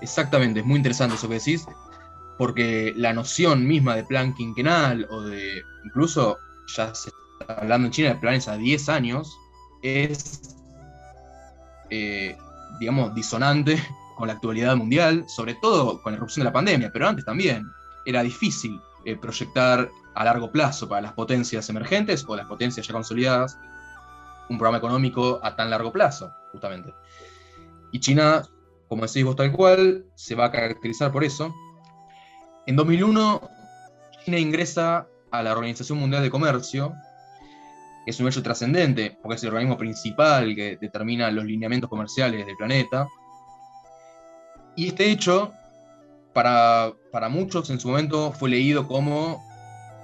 Exactamente, 0.00 0.60
es 0.60 0.66
muy 0.66 0.76
interesante 0.76 1.16
eso 1.16 1.28
que 1.28 1.34
decís, 1.34 1.66
porque 2.38 2.94
la 2.96 3.12
noción 3.12 3.66
misma 3.66 3.94
de 3.94 4.04
plan 4.04 4.34
quinquenal 4.34 5.06
o 5.10 5.20
de 5.20 5.62
incluso 5.84 6.38
ya 6.74 6.94
se 6.94 7.10
está 7.40 7.60
hablando 7.60 7.86
en 7.86 7.92
China 7.92 8.08
de 8.10 8.16
planes 8.16 8.48
a 8.48 8.56
10 8.56 8.88
años, 8.88 9.36
es, 9.82 10.56
eh, 11.90 12.38
digamos, 12.78 13.14
disonante 13.14 13.78
con 14.16 14.28
la 14.28 14.34
actualidad 14.34 14.76
mundial, 14.76 15.26
sobre 15.28 15.56
todo 15.56 16.00
con 16.00 16.12
la 16.12 16.16
erupción 16.16 16.44
de 16.44 16.48
la 16.48 16.54
pandemia, 16.54 16.90
pero 16.90 17.06
antes 17.06 17.26
también. 17.26 17.66
Era 18.06 18.22
difícil 18.22 18.80
eh, 19.04 19.16
proyectar 19.16 19.90
a 20.14 20.24
largo 20.24 20.50
plazo 20.50 20.88
para 20.88 21.02
las 21.02 21.12
potencias 21.12 21.68
emergentes 21.68 22.24
o 22.26 22.36
las 22.36 22.46
potencias 22.46 22.86
ya 22.86 22.92
consolidadas 22.92 23.58
un 24.48 24.58
programa 24.58 24.78
económico 24.78 25.38
a 25.42 25.54
tan 25.54 25.70
largo 25.70 25.92
plazo, 25.92 26.32
justamente. 26.50 26.92
Y 27.92 28.00
China, 28.00 28.42
como 28.88 29.06
decís 29.06 29.24
vos 29.24 29.36
tal 29.36 29.52
cual, 29.52 30.04
se 30.16 30.34
va 30.34 30.46
a 30.46 30.50
caracterizar 30.50 31.12
por 31.12 31.22
eso. 31.22 31.54
En 32.66 32.74
2001, 32.74 33.40
China 34.24 34.38
ingresa 34.38 35.06
a 35.30 35.42
la 35.42 35.52
Organización 35.52 35.98
Mundial 35.98 36.22
de 36.22 36.30
Comercio 36.30 36.92
es 38.06 38.18
un 38.18 38.28
hecho 38.28 38.42
trascendente, 38.42 39.18
porque 39.22 39.36
es 39.36 39.42
el 39.42 39.50
organismo 39.50 39.76
principal 39.76 40.54
que 40.54 40.76
determina 40.80 41.30
los 41.30 41.44
lineamientos 41.44 41.88
comerciales 41.88 42.46
del 42.46 42.56
planeta. 42.56 43.06
Y 44.74 44.88
este 44.88 45.10
hecho, 45.10 45.52
para, 46.32 46.92
para 47.12 47.28
muchos 47.28 47.70
en 47.70 47.80
su 47.80 47.88
momento, 47.88 48.32
fue 48.32 48.50
leído 48.50 48.86
como 48.86 49.42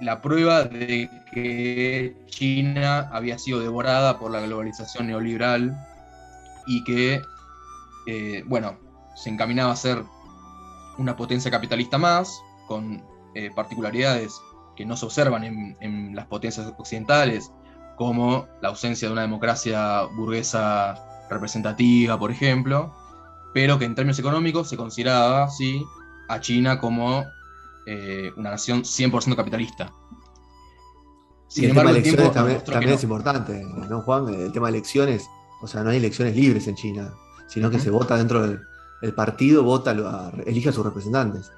la 0.01 0.21
prueba 0.21 0.63
de 0.63 1.09
que 1.31 2.15
China 2.27 3.09
había 3.11 3.37
sido 3.37 3.59
devorada 3.59 4.19
por 4.19 4.31
la 4.31 4.41
globalización 4.41 5.07
neoliberal 5.07 5.75
y 6.67 6.83
que, 6.83 7.21
eh, 8.07 8.43
bueno, 8.45 8.77
se 9.15 9.29
encaminaba 9.29 9.71
a 9.71 9.75
ser 9.75 10.03
una 10.97 11.15
potencia 11.15 11.49
capitalista 11.49 11.97
más, 11.97 12.41
con 12.67 13.03
eh, 13.33 13.49
particularidades 13.55 14.33
que 14.75 14.85
no 14.85 14.95
se 14.95 15.05
observan 15.05 15.43
en, 15.43 15.77
en, 15.79 16.15
las 16.15 16.27
potencias 16.27 16.71
occidentales, 16.77 17.51
como 17.95 18.47
la 18.61 18.69
ausencia 18.69 19.07
de 19.07 19.13
una 19.13 19.23
democracia 19.23 20.03
burguesa 20.03 21.25
representativa, 21.29 22.19
por 22.19 22.29
ejemplo, 22.29 22.93
pero 23.53 23.79
que 23.79 23.85
en 23.85 23.95
términos 23.95 24.19
económicos 24.19 24.69
se 24.69 24.77
consideraba, 24.77 25.49
sí, 25.49 25.83
a 26.27 26.39
China 26.39 26.79
como 26.79 27.25
eh, 27.85 28.31
una 28.35 28.51
nación 28.51 28.83
100% 28.83 29.35
capitalista. 29.35 29.91
Sin 31.47 31.65
el 31.65 31.69
tema 31.71 31.83
de 31.83 31.99
elecciones 31.99 32.31
también, 32.33 32.63
también 32.63 32.93
es 32.93 33.03
importante, 33.03 33.63
¿no, 33.63 34.01
Juan? 34.01 34.27
El 34.27 34.51
tema 34.51 34.67
de 34.67 34.77
elecciones, 34.77 35.29
o 35.61 35.67
sea, 35.67 35.83
no 35.83 35.91
hay 35.91 35.97
elecciones 35.97 36.35
libres 36.35 36.67
en 36.67 36.75
China, 36.75 37.13
sino 37.47 37.69
que 37.69 37.79
se 37.79 37.89
vota 37.89 38.17
dentro 38.17 38.45
del 38.45 38.59
el 39.01 39.13
partido, 39.13 39.63
vota, 39.63 39.95
elige 40.45 40.69
a 40.69 40.71
sus 40.71 40.85
representantes. 40.85 41.51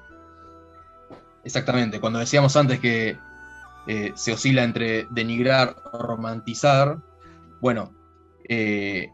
Exactamente, 1.44 2.00
cuando 2.00 2.18
decíamos 2.18 2.54
antes 2.56 2.80
que 2.80 3.18
eh, 3.86 4.12
se 4.14 4.32
oscila 4.32 4.62
entre 4.62 5.06
denigrar 5.10 5.76
o 5.92 5.98
romantizar, 5.98 6.98
bueno, 7.60 7.94
eh, 8.48 9.08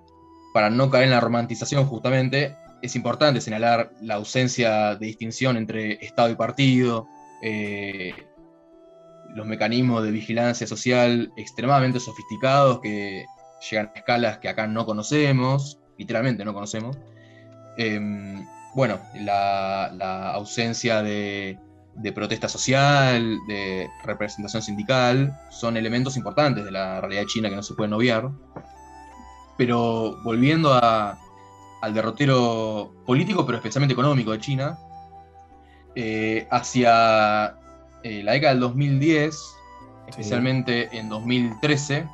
para 0.53 0.71
no 0.71 0.91
caer 0.91 1.05
en 1.05 1.11
la 1.11 1.21
romantización 1.21 1.87
justamente, 1.87 2.57
es 2.83 2.97
importante 2.97 3.41
señalar 3.41 3.91
la 4.01 4.15
ausencia 4.15 4.95
de 4.97 5.07
distinción 5.07 5.57
entre 5.57 6.05
Estado 6.05 6.31
y 6.31 6.37
partido, 6.37 7.07
eh, 7.43 8.15
los 9.35 9.47
mecanismos 9.47 10.03
de 10.03 10.11
vigilancia 10.11 10.67
social 10.67 11.33
extremadamente 11.37 12.01
sofisticados 12.01 12.81
que 12.81 13.27
llegan 13.71 13.91
a 13.95 13.99
escalas 13.99 14.39
que 14.39 14.49
acá 14.49 14.67
no 14.67 14.87
conocemos, 14.87 15.79
literalmente 15.99 16.45
no 16.45 16.55
conocemos. 16.55 16.99
Em, 17.77 18.47
bueno, 18.75 18.99
la, 19.15 20.33
ausencia 20.33 21.03
de, 21.03 21.59
de, 21.95 22.13
protesta 22.13 22.49
social, 22.49 23.39
de 23.49 23.89
representación 24.05 24.63
sindical, 24.63 25.39
son 25.51 25.77
elementos 25.77 26.17
importantes 26.17 26.65
de 26.65 26.71
la 26.71 27.01
realidad 27.01 27.25
china 27.27 27.49
que 27.49 27.57
no 27.57 27.63
se 27.63 27.75
pueden 27.75 27.95
obviar. 27.95 28.31
Pero 29.57 30.19
volviendo 30.23 30.75
a, 30.75 31.19
al 31.83 31.95
derrotero 31.95 32.93
político, 33.05 33.45
pero 33.47 33.59
especialmente 33.59 33.93
económico 33.93 34.33
de 34.33 34.41
China, 34.41 34.79
eh, 35.95 36.47
hacia 36.51 37.55
eh, 38.03 38.23
la 38.23 38.33
década 38.33 38.53
del 38.53 38.61
2010, 38.61 39.39
especialmente 40.09 40.89
en 40.97 41.09
2013, 41.09 42.09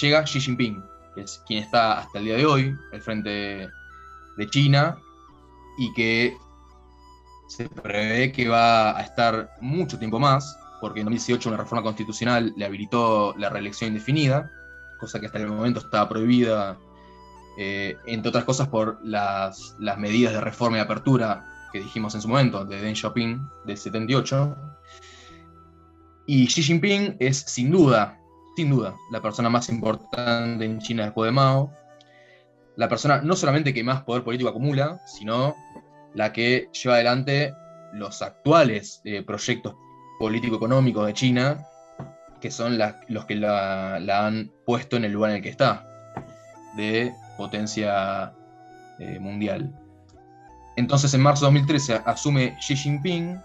llega 0.00 0.24
Xi 0.24 0.40
Jinping, 0.40 0.82
que 1.14 1.22
es 1.22 1.42
quien 1.46 1.62
está 1.62 2.00
hasta 2.00 2.18
el 2.18 2.24
día 2.24 2.36
de 2.36 2.46
hoy 2.46 2.76
al 2.92 3.00
frente 3.00 3.68
de 4.36 4.50
China 4.50 4.96
y 5.78 5.92
que 5.94 6.36
se 7.48 7.68
prevé 7.68 8.30
que 8.32 8.48
va 8.48 8.96
a 8.96 9.02
estar 9.02 9.50
mucho 9.60 9.98
tiempo 9.98 10.18
más, 10.18 10.58
porque 10.80 11.00
en 11.00 11.06
2018 11.06 11.48
una 11.48 11.58
reforma 11.58 11.82
constitucional 11.82 12.52
le 12.56 12.64
habilitó 12.64 13.34
la 13.36 13.48
reelección 13.48 13.88
indefinida, 13.88 14.50
cosa 15.00 15.18
que 15.18 15.26
hasta 15.26 15.38
el 15.38 15.48
momento 15.48 15.80
estaba 15.80 16.08
prohibida 16.08 16.78
eh, 17.60 17.96
entre 18.06 18.28
otras 18.28 18.44
cosas 18.44 18.68
por 18.68 19.00
las, 19.04 19.74
medidas 19.98 20.32
de 20.32 20.40
reforma 20.40 20.76
y 20.76 20.80
apertura 20.80 21.44
que 21.72 21.80
dijimos 21.80 22.14
en 22.14 22.22
su 22.22 22.28
momento, 22.28 22.64
de 22.64 22.80
Deng 22.80 22.94
Xiaoping 22.94 23.48
del 23.66 23.76
78. 23.76 24.56
Y 26.28 26.46
Xi 26.46 26.62
Jinping 26.62 27.16
es 27.18 27.38
sin 27.38 27.72
duda, 27.72 28.16
sin 28.54 28.70
duda, 28.70 28.94
la 29.10 29.20
persona 29.20 29.50
más 29.50 29.68
importante 29.70 30.64
en 30.64 30.78
China 30.78 31.06
después 31.06 31.26
de 31.26 31.32
Mao. 31.32 31.72
La 32.76 32.88
persona 32.88 33.22
no 33.22 33.34
solamente 33.34 33.74
que 33.74 33.82
más 33.82 34.02
poder 34.02 34.22
político 34.22 34.50
acumula, 34.50 35.00
sino 35.06 35.56
la 36.14 36.32
que 36.32 36.68
lleva 36.72 36.94
adelante 36.94 37.54
los 37.92 38.22
actuales 38.22 39.00
eh, 39.02 39.24
proyectos 39.24 39.74
político-económicos 40.20 41.06
de 41.06 41.12
China, 41.12 41.66
que 42.40 42.52
son 42.52 42.78
los 43.08 43.24
que 43.24 43.34
la, 43.34 43.98
la, 43.98 44.28
han 44.28 44.52
puesto 44.64 44.96
en 44.96 45.06
el 45.06 45.12
lugar 45.12 45.30
en 45.30 45.36
el 45.38 45.42
que 45.42 45.48
está, 45.48 45.84
de 46.76 47.12
potencia 47.38 48.34
eh, 48.98 49.18
mundial. 49.18 49.72
Entonces, 50.76 51.14
en 51.14 51.22
marzo 51.22 51.46
de 51.46 51.52
2013 51.52 52.02
asume 52.04 52.58
Xi 52.60 52.76
Jinping 52.76 53.40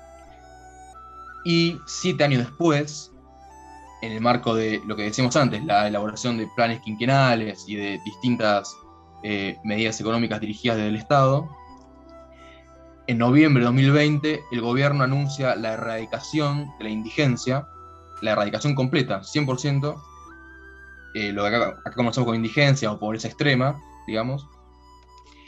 y 1.46 1.78
siete 1.86 2.26
años 2.26 2.46
después, 2.46 3.12
en 4.02 4.12
el 4.12 4.20
marco 4.20 4.54
de 4.54 4.82
lo 4.86 4.98
que 4.98 5.04
decíamos 5.04 5.38
antes, 5.38 5.64
la 5.64 5.88
elaboración 5.88 6.38
de 6.38 6.48
planes 6.56 6.82
quinquenales 6.82 7.64
y 7.68 7.76
de 7.76 8.02
distintas 8.04 8.76
eh, 9.24 9.58
medidas 9.64 10.02
económicas 10.02 10.42
dirigidas 10.42 10.76
desde 10.76 10.90
el 10.90 10.98
Estado, 10.98 11.50
en 13.06 13.18
noviembre 13.18 13.62
de 13.62 13.66
2020 13.66 14.44
el 14.52 14.62
gobierno 14.62 15.04
anuncia 15.04 15.56
la 15.56 15.74
erradicación 15.74 16.72
de 16.78 16.86
la 16.86 16.90
indigencia, 16.90 17.68
la 18.22 18.32
erradicación 18.32 18.76
completa, 18.76 19.22
100%, 19.22 20.02
eh, 21.14 21.32
lo 21.32 21.44
que 21.44 21.56
acá, 21.56 21.82
conocemos 21.96 22.26
como 22.26 22.36
indigencia 22.36 22.92
o 22.92 23.00
pobreza 23.00 23.28
extrema, 23.28 23.80
digamos, 24.08 24.48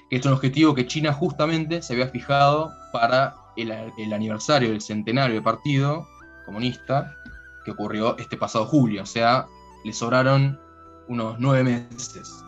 que 0.10 0.18
es 0.18 0.26
un 0.26 0.34
objetivo 0.34 0.76
que 0.76 0.86
China 0.86 1.12
justamente 1.12 1.82
se 1.82 1.94
había 1.94 2.08
fijado 2.08 2.72
para 2.92 3.36
el, 3.58 4.14
aniversario 4.14 4.70
del 4.70 4.82
centenario 4.82 5.36
del 5.36 5.44
Partido 5.44 6.08
Comunista, 6.46 7.16
que 7.64 7.72
ocurrió 7.72 8.18
este 8.18 8.38
pasado 8.38 8.66
julio, 8.66 9.04
o 9.04 9.08
sea, 9.08 9.48
le 9.84 9.94
sobraron 9.94 10.60
unos 11.08 11.38
nueve 11.40 11.64
meses. 11.64 12.44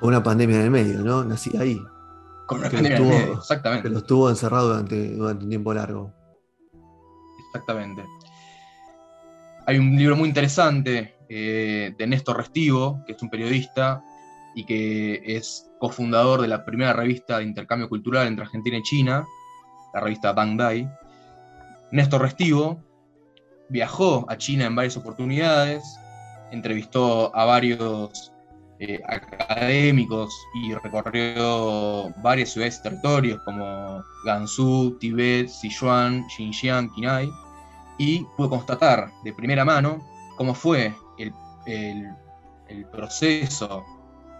Una 0.00 0.22
pandemia 0.22 0.56
en 0.56 0.62
el 0.62 0.70
medio, 0.70 1.00
¿no? 1.00 1.24
Nací 1.24 1.56
ahí. 1.56 1.80
Con 2.46 2.58
una 2.58 2.70
pandemia 2.70 2.96
en 2.96 3.02
el 3.02 3.08
medio, 3.08 3.38
exactamente. 3.38 3.84
Que 3.84 3.92
lo 3.92 3.98
estuvo 3.98 4.30
encerrado 4.30 4.68
durante, 4.68 5.14
durante 5.14 5.44
un 5.44 5.50
tiempo 5.50 5.74
largo. 5.74 6.12
Exactamente. 7.46 8.04
Hay 9.66 9.78
un 9.78 9.96
libro 9.96 10.16
muy 10.16 10.28
interesante 10.28 11.14
eh, 11.34 11.94
de 11.96 12.06
Néstor 12.06 12.36
Restivo, 12.36 13.02
que 13.06 13.12
es 13.12 13.22
un 13.22 13.30
periodista 13.30 14.04
y 14.54 14.66
que 14.66 15.22
es 15.24 15.66
cofundador 15.78 16.42
de 16.42 16.48
la 16.48 16.62
primera 16.62 16.92
revista 16.92 17.38
de 17.38 17.44
intercambio 17.44 17.88
cultural 17.88 18.26
entre 18.26 18.44
Argentina 18.44 18.76
y 18.76 18.82
China, 18.82 19.26
la 19.94 20.00
revista 20.00 20.34
Bang 20.34 20.58
Dai. 20.58 20.86
Néstor 21.90 22.20
Restivo 22.20 22.82
viajó 23.70 24.26
a 24.28 24.36
China 24.36 24.66
en 24.66 24.74
varias 24.74 24.98
oportunidades, 24.98 25.82
entrevistó 26.50 27.34
a 27.34 27.46
varios 27.46 28.30
eh, 28.78 29.00
académicos 29.08 30.30
y 30.54 30.74
recorrió 30.74 32.10
varias 32.22 32.50
ciudades 32.50 32.78
y 32.78 32.82
territorios 32.82 33.40
como 33.46 34.04
Gansu, 34.26 34.98
Tibet, 35.00 35.48
Sichuan, 35.48 36.28
Xinjiang, 36.28 36.92
Qinghai, 36.92 37.30
y 37.96 38.22
pudo 38.36 38.50
constatar 38.50 39.10
de 39.24 39.32
primera 39.32 39.64
mano 39.64 40.06
cómo 40.36 40.54
fue 40.54 40.94
el, 41.66 42.16
proceso 42.90 43.84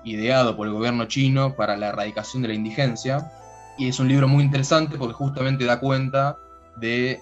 ideado 0.04 0.56
por 0.56 0.66
el 0.66 0.72
gobierno 0.72 1.04
chino 1.04 1.54
para 1.54 1.76
la 1.76 1.88
erradicación 1.88 2.42
de 2.42 2.48
la 2.48 2.54
indigencia. 2.54 3.30
Y 3.78 3.88
es 3.88 4.00
un 4.00 4.08
libro 4.08 4.26
muy 4.26 4.42
interesante 4.42 4.96
porque 4.96 5.14
justamente 5.14 5.64
da 5.64 5.80
cuenta 5.80 6.38
de 6.76 7.20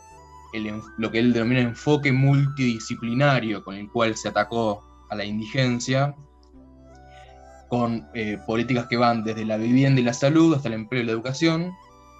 lo 0.98 1.10
que 1.10 1.18
él 1.18 1.32
denomina 1.32 1.60
enfoque 1.60 2.12
multidisciplinario 2.12 3.64
con 3.64 3.74
el 3.74 3.88
cual 3.90 4.16
se 4.16 4.28
atacó 4.28 4.84
a 5.10 5.16
la 5.16 5.24
indigencia, 5.24 6.14
con 7.68 8.08
eh, 8.14 8.38
políticas 8.46 8.86
que 8.86 8.96
van 8.96 9.24
desde 9.24 9.44
la 9.44 9.56
vivienda 9.56 10.00
y 10.00 10.04
la 10.04 10.12
salud 10.12 10.54
hasta 10.54 10.68
el 10.68 10.74
empleo 10.74 11.02
y 11.02 11.06
la 11.06 11.12
educación, 11.12 11.72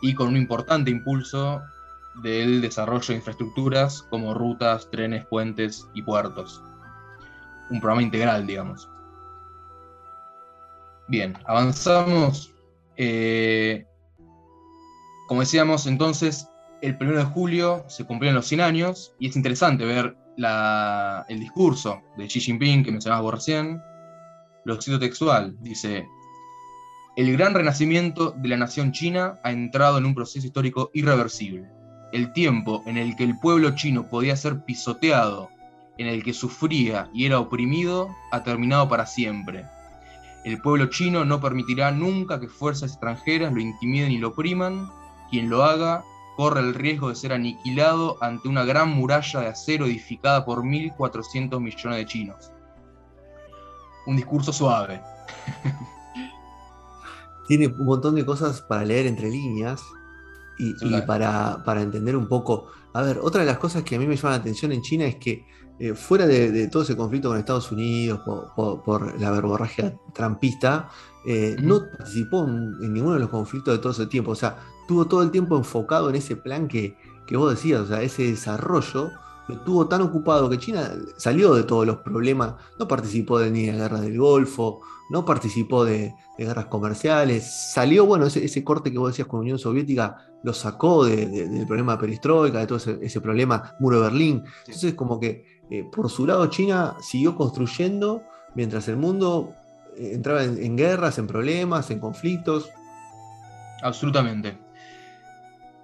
y 0.02 0.14
con 0.14 0.28
un 0.28 0.37
importante 0.37 0.90
impulso 0.90 1.60
del 2.22 2.60
desarrollo 2.60 3.08
de 3.08 3.16
infraestructuras 3.16 4.02
como 4.10 4.34
rutas, 4.34 4.90
trenes, 4.90 5.26
puentes 5.26 5.87
y 5.94 6.02
puertos 6.02 6.62
un 7.70 7.80
programa 7.80 8.02
integral, 8.02 8.46
digamos. 8.46 8.88
Bien, 11.08 11.36
avanzamos. 11.46 12.54
Eh, 12.96 13.84
como 15.28 15.40
decíamos 15.40 15.86
entonces, 15.86 16.48
el 16.82 16.96
1 17.00 17.16
de 17.16 17.24
julio 17.24 17.84
se 17.88 18.04
cumplieron 18.04 18.36
los 18.36 18.46
100 18.46 18.60
años 18.60 19.14
y 19.18 19.28
es 19.28 19.36
interesante 19.36 19.84
ver 19.84 20.16
el 21.28 21.40
discurso 21.40 22.00
de 22.16 22.26
Xi 22.26 22.40
Jinping 22.40 22.84
que 22.84 22.92
mencionabas 22.92 23.22
vos 23.22 23.34
recién. 23.34 23.80
Lo 24.64 24.80
cito 24.80 24.98
textual, 24.98 25.56
dice, 25.60 26.06
el 27.16 27.36
gran 27.36 27.54
renacimiento 27.54 28.30
de 28.30 28.48
la 28.48 28.56
nación 28.56 28.92
china 28.92 29.34
ha 29.42 29.50
entrado 29.50 29.98
en 29.98 30.06
un 30.06 30.14
proceso 30.14 30.46
histórico 30.46 30.90
irreversible. 30.94 31.68
El 32.12 32.32
tiempo 32.32 32.82
en 32.86 32.96
el 32.96 33.16
que 33.16 33.24
el 33.24 33.38
pueblo 33.38 33.74
chino 33.74 34.08
podía 34.08 34.36
ser 34.36 34.64
pisoteado 34.64 35.50
en 36.00 36.07
el 36.07 36.25
que 36.25 36.33
sufría 36.33 37.11
y 37.12 37.26
era 37.26 37.38
oprimido 37.38 38.16
ha 38.33 38.42
terminado 38.42 38.88
para 38.88 39.04
siempre. 39.04 39.66
El 40.45 40.59
pueblo 40.62 40.87
chino 40.87 41.26
no 41.26 41.42
permitirá 41.42 41.90
nunca 41.90 42.40
que 42.40 42.49
fuerzas 42.49 42.92
extranjeras 42.92 43.52
lo 43.52 43.61
intimiden 43.61 44.11
y 44.11 44.16
lo 44.16 44.28
opriman. 44.28 44.90
Quien 45.30 45.50
lo 45.50 45.62
haga 45.62 46.02
corre 46.38 46.61
el 46.61 46.73
riesgo 46.73 47.11
de 47.11 47.16
ser 47.16 47.35
aniquilado 47.35 48.16
ante 48.23 48.49
una 48.49 48.64
gran 48.64 48.88
muralla 48.88 49.40
de 49.40 49.49
acero 49.49 49.85
edificada 49.85 50.47
por 50.47 50.62
1.400 50.62 51.61
millones 51.61 51.99
de 51.99 52.07
chinos. 52.07 52.50
Un 54.07 54.16
discurso 54.16 54.54
suave. 54.54 55.02
Tiene 57.47 57.66
un 57.66 57.85
montón 57.85 58.14
de 58.14 58.25
cosas 58.25 58.62
para 58.62 58.87
leer 58.87 59.07
entre 59.07 59.28
líneas 59.28 59.83
y, 60.59 60.73
para, 61.02 61.62
para 61.62 61.83
entender 61.83 62.16
un 62.16 62.26
poco. 62.26 62.69
A 62.95 63.02
ver, 63.02 63.19
otra 63.23 63.42
de 63.42 63.47
las 63.47 63.59
cosas 63.59 63.83
que 63.83 63.97
a 63.97 63.99
mí 63.99 64.07
me 64.07 64.16
llama 64.16 64.30
la 64.30 64.37
atención 64.37 64.73
en 64.73 64.80
China 64.80 65.04
es 65.04 65.16
que 65.16 65.45
eh, 65.82 65.94
fuera 65.94 66.26
de, 66.26 66.68
todo 66.68 66.82
ese 66.82 66.94
conflicto 66.94 67.30
con 67.30 67.38
Estados 67.38 67.72
Unidos 67.72 68.20
por, 68.54 69.18
la 69.18 69.30
verborragia 69.30 69.96
trampista, 70.12 70.90
eh, 71.26 71.56
no 71.58 71.80
participó 71.96 72.44
en, 72.44 72.92
ninguno 72.92 73.14
de 73.14 73.20
los 73.20 73.30
conflictos 73.30 73.72
de 73.72 73.78
todo 73.78 73.92
ese 73.92 74.06
tiempo. 74.06 74.32
O 74.32 74.34
sea, 74.34 74.58
tuvo 74.87 75.06
todo 75.06 75.22
el 75.22 75.30
tiempo 75.30 75.56
enfocado 75.56 76.10
en 76.10 76.16
ese 76.16 76.37
plan 76.37 76.68
que, 76.68 76.94
vos 77.32 77.49
decías, 77.49 77.80
o 77.80 77.87
sea, 77.87 78.02
ese 78.02 78.25
desarrollo 78.25 79.10
lo 79.49 79.58
tuvo 79.60 79.88
tan 79.88 80.02
ocupado 80.02 80.50
que 80.50 80.58
China 80.58 80.92
salió 81.16 81.54
de 81.54 81.62
todos 81.62 81.87
los 81.87 81.96
problemas, 81.96 82.56
no 82.78 82.87
participó 82.87 83.38
de 83.38 83.50
ni 83.50 83.64
de 83.64 83.72
la 83.72 83.78
guerra 83.78 84.00
del 84.02 84.18
Golfo, 84.18 84.82
no 85.08 85.25
participó 85.25 85.87
de, 85.87 86.14
guerras 86.37 86.66
comerciales, 86.66 87.72
salió, 87.72 88.04
bueno, 88.04 88.26
ese, 88.26 88.64
corte 88.64 88.92
que 88.92 88.99
vos 88.99 89.12
decías 89.12 89.28
con 89.28 89.40
la 89.40 89.42
Unión 89.42 89.58
Soviética 89.58 90.26
lo 90.42 90.54
sacó 90.54 91.04
del 91.04 91.66
problema 91.66 91.92
de 91.92 91.99
perestroika, 91.99 92.58
de 92.58 92.66
todo 92.66 92.78
ese, 92.78 92.99
ese 93.02 93.20
problema, 93.20 93.75
muro 93.78 93.96
de 93.96 94.02
Berlín. 94.04 94.44
Entonces, 94.66 94.94
como 94.94 95.20
que 95.20 95.60
eh, 95.70 95.84
por 95.84 96.10
su 96.10 96.26
lado, 96.26 96.46
China 96.48 96.96
siguió 97.00 97.36
construyendo 97.36 98.22
mientras 98.54 98.88
el 98.88 98.96
mundo 98.96 99.54
eh, 99.96 100.10
entraba 100.14 100.42
en, 100.42 100.76
guerras, 100.76 101.18
en 101.18 101.28
problemas, 101.28 101.90
en 101.90 102.00
conflictos. 102.00 102.68
Absolutamente. 103.82 104.58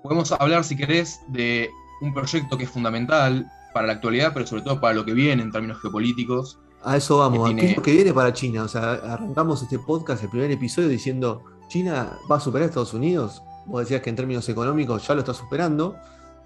Podemos 0.03 0.33
hablar, 0.33 0.65
si 0.65 0.77
querés, 0.77 1.21
de 1.29 1.71
un 2.01 2.13
proyecto 2.13 2.59
que 2.59 2.65
es 2.65 2.71
fundamental 2.71 3.51
para 3.73 3.87
la 3.87 3.95
actualidad, 3.95 4.33
pero 4.35 4.47
sobre 4.47 4.63
todo 4.63 4.81
para 4.81 4.95
lo 4.95 5.05
que 5.05 5.15
viene 5.15 5.43
en 5.43 5.53
términos 5.53 5.81
geopolíticos. 5.81 6.59
A 6.83 6.97
eso 6.97 7.19
vamos, 7.19 7.53
¿qué 7.55 7.71
es 7.71 7.77
lo 7.77 7.83
que 7.83 7.93
viene 7.93 8.13
para 8.13 8.33
China? 8.33 8.65
O 8.65 8.69
sea, 8.69 8.93
arrancamos 8.93 9.63
este 9.63 9.79
podcast, 9.79 10.23
el 10.23 10.31
primer 10.31 10.51
episodio, 10.51 10.89
diciendo, 10.89 11.43
¿China 11.69 12.19
va 12.31 12.37
a 12.37 12.41
superar 12.41 12.65
a 12.65 12.67
Estados 12.67 12.95
Unidos? 12.95 13.43
Vos 13.67 13.81
decías 13.81 14.03
que 14.03 14.11
en 14.11 14.17
términos 14.17 14.49
económicos 14.49 15.07
ya 15.07 15.15
lo 15.15 15.21
está 15.21 15.35
superando 15.35 15.97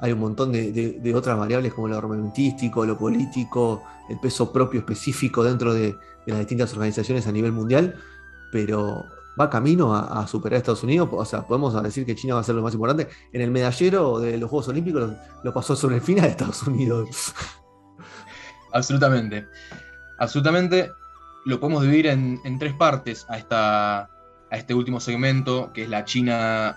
hay 0.01 0.13
un 0.13 0.21
montón 0.21 0.51
de, 0.53 1.13
otras 1.15 1.39
variables 1.39 1.75
como 1.75 1.89
lo 1.89 1.97
armamentístico, 1.97 2.87
lo 2.87 2.97
político, 2.97 3.83
el 4.09 4.19
peso 4.19 4.53
propio 4.53 4.81
específico 4.81 5.45
dentro 5.45 5.75
de, 5.75 5.97
las 6.27 6.39
distintas 6.39 6.73
organizaciones 6.73 7.27
a 7.27 7.33
nivel 7.33 7.53
mundial, 7.53 7.97
pero 8.53 9.05
va 9.39 9.51
camino 9.51 9.95
a, 9.95 10.27
superar 10.27 10.57
a 10.57 10.59
Estados 10.59 10.83
Unidos. 10.85 11.09
O 11.13 11.25
sea, 11.25 11.47
podemos 11.47 11.81
decir 11.83 12.07
que 12.07 12.15
China 12.15 12.35
va 12.35 12.41
a 12.41 12.45
ser 12.45 12.55
lo 12.55 12.63
más 12.63 12.73
importante. 12.73 13.09
En 13.33 13.41
el 13.41 13.51
medallero 13.51 14.21
de 14.21 14.39
los 14.39 14.49
Juegos 14.49 14.69
Olímpicos 14.69 15.11
lo, 15.43 15.53
pasó 15.53 15.75
sobre 15.77 15.97
el 15.97 16.03
final 16.03 16.25
de 16.25 16.31
Estados 16.31 16.63
Unidos. 16.63 17.35
Absolutamente. 18.73 19.49
Absolutamente. 20.19 20.93
Lo 21.47 21.59
podemos 21.59 21.83
dividir 21.83 22.07
en, 22.07 22.59
tres 22.59 22.75
partes 22.75 23.27
a, 23.29 23.39
esta, 23.39 24.03
a 24.03 24.09
este 24.53 24.75
último 24.75 25.01
segmento, 25.01 25.73
que 25.73 25.85
es 25.85 25.89
la 25.89 26.05
China 26.05 26.77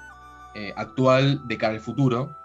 eh, 0.56 0.74
actual 0.76 1.46
de 1.48 1.58
cara 1.58 1.74
al 1.74 1.82
futuro 1.82 2.36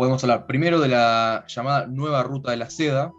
podemos 0.00 0.24
hablar 0.24 0.46
primero 0.46 0.80
de 0.80 0.88
la 0.88 1.44
llamada 1.46 1.86
Nueva 1.86 2.22
Ruta 2.22 2.52
de 2.52 2.56
la 2.56 2.70
Seda, 2.70 3.12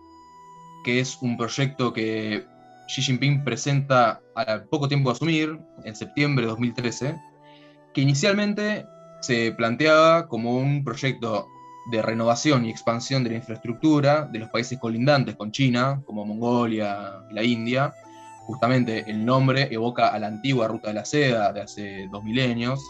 que 0.84 1.00
es 1.00 1.16
un 1.22 1.38
proyecto 1.38 1.94
que 1.94 2.44
Xi 2.88 3.04
Jinping 3.04 3.44
presenta 3.44 4.20
al 4.34 4.64
poco 4.64 4.88
tiempo 4.88 5.12
de 5.12 5.14
asumir, 5.14 5.60
en 5.84 5.96
septiembre 5.96 6.46
de 6.46 6.50
2013, 6.50 7.22
que 7.94 8.02
inicialmente 8.02 8.88
se 9.20 9.52
planteaba 9.52 10.28
como 10.28 10.58
un 10.58 10.84
proyecto 10.84 11.46
de 11.92 12.02
renovación 12.02 12.66
y 12.66 12.72
expansión 12.72 13.24
de 13.24 13.30
la 13.30 13.36
infraestructura 13.36 14.28
de 14.32 14.40
los 14.40 14.50
países 14.50 14.80
colindantes 14.80 15.36
con 15.36 15.52
China, 15.52 16.02
como 16.08 16.26
Mongolia 16.26 17.12
y 17.30 17.36
la 17.36 17.44
India. 17.44 17.94
Justamente 18.48 19.04
el 19.08 19.24
nombre 19.24 19.68
evoca 19.70 20.08
a 20.08 20.18
la 20.18 20.26
antigua 20.26 20.68
Ruta 20.68 20.88
de 20.88 20.96
la 20.96 21.06
Seda 21.06 21.54
de 21.54 21.62
hace 21.62 22.08
dos 22.12 22.24
milenios, 22.24 22.84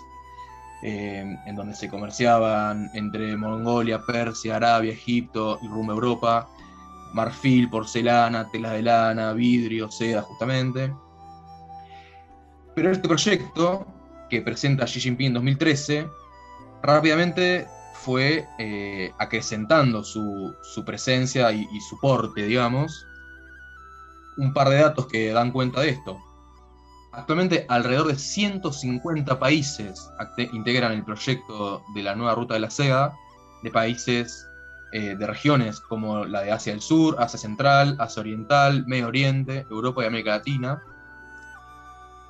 eh, 0.83 1.37
en 1.45 1.55
donde 1.55 1.75
se 1.75 1.89
comerciaban 1.89 2.89
entre 2.93 3.37
Mongolia, 3.37 4.01
Persia, 4.05 4.55
Arabia, 4.55 4.93
Egipto 4.93 5.59
y 5.61 5.67
rumbo 5.67 5.91
a 5.91 5.95
Europa, 5.95 6.49
marfil, 7.13 7.69
porcelana, 7.69 8.49
tela 8.49 8.71
de 8.71 8.81
lana, 8.81 9.33
vidrio, 9.33 9.91
seda, 9.91 10.23
justamente. 10.23 10.91
Pero 12.75 12.91
este 12.91 13.07
proyecto, 13.07 13.85
que 14.29 14.41
presenta 14.41 14.85
Xi 14.85 14.99
Jinping 15.01 15.27
en 15.27 15.33
2013, 15.33 16.07
rápidamente 16.81 17.67
fue 17.93 18.47
eh, 18.57 19.11
acrecentando 19.19 20.03
su, 20.03 20.55
presencia 20.85 21.51
y, 21.51 21.67
y 21.71 21.81
su 21.81 21.99
porte, 21.99 22.43
digamos. 22.43 23.05
Un 24.37 24.53
par 24.53 24.69
de 24.69 24.77
datos 24.77 25.05
que 25.05 25.31
dan 25.31 25.51
cuenta 25.51 25.81
de 25.81 25.89
esto. 25.89 26.17
Actualmente 27.13 27.65
alrededor 27.67 28.07
de 28.07 28.15
150 28.15 29.37
países 29.37 30.09
integran 30.53 30.93
el 30.93 31.03
proyecto 31.03 31.83
de 31.93 32.03
la 32.03 32.15
nueva 32.15 32.35
ruta 32.35 32.53
de 32.53 32.61
la 32.61 32.69
seda, 32.69 33.13
de 33.63 33.69
países 33.69 34.47
eh, 34.93 35.15
de 35.17 35.27
regiones 35.27 35.81
como 35.81 36.25
la 36.25 36.41
de 36.41 36.51
Asia 36.53 36.71
del 36.71 36.81
Sur, 36.81 37.17
Asia 37.19 37.37
Central, 37.37 37.97
Asia 37.99 38.21
Oriental, 38.21 38.85
Medio 38.87 39.07
Oriente, 39.07 39.65
Europa 39.69 40.03
y 40.03 40.07
América 40.07 40.31
Latina. 40.31 40.81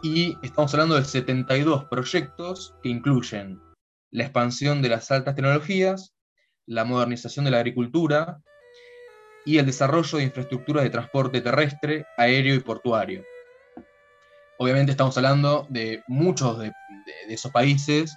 Y 0.02 0.36
estamos 0.42 0.74
hablando 0.74 0.96
de 0.96 1.06
72 1.06 1.86
proyectos 1.86 2.74
que 2.82 2.90
incluyen 2.90 3.62
la 4.10 4.24
expansión 4.24 4.82
de 4.82 4.90
las 4.90 5.12
altas 5.12 5.36
tecnologías, 5.36 6.16
la 6.66 6.86
modernización 6.86 7.46
de 7.46 7.52
la 7.52 7.58
agricultura 7.58 8.42
y 9.46 9.60
el 9.60 9.68
desarrollo 9.68 10.18
de 10.18 10.24
infraestructuras 10.24 10.84
de 10.84 10.90
transporte 10.90 11.40
terrestre, 11.40 12.06
aéreo 12.18 12.56
y 12.56 12.60
portuario 12.60 13.24
obviamente 14.62 14.92
estamos 14.92 15.18
hablando 15.18 15.66
de 15.70 16.04
muchos 16.08 16.60
de, 16.60 16.72
esos 17.28 17.52
países 17.52 18.16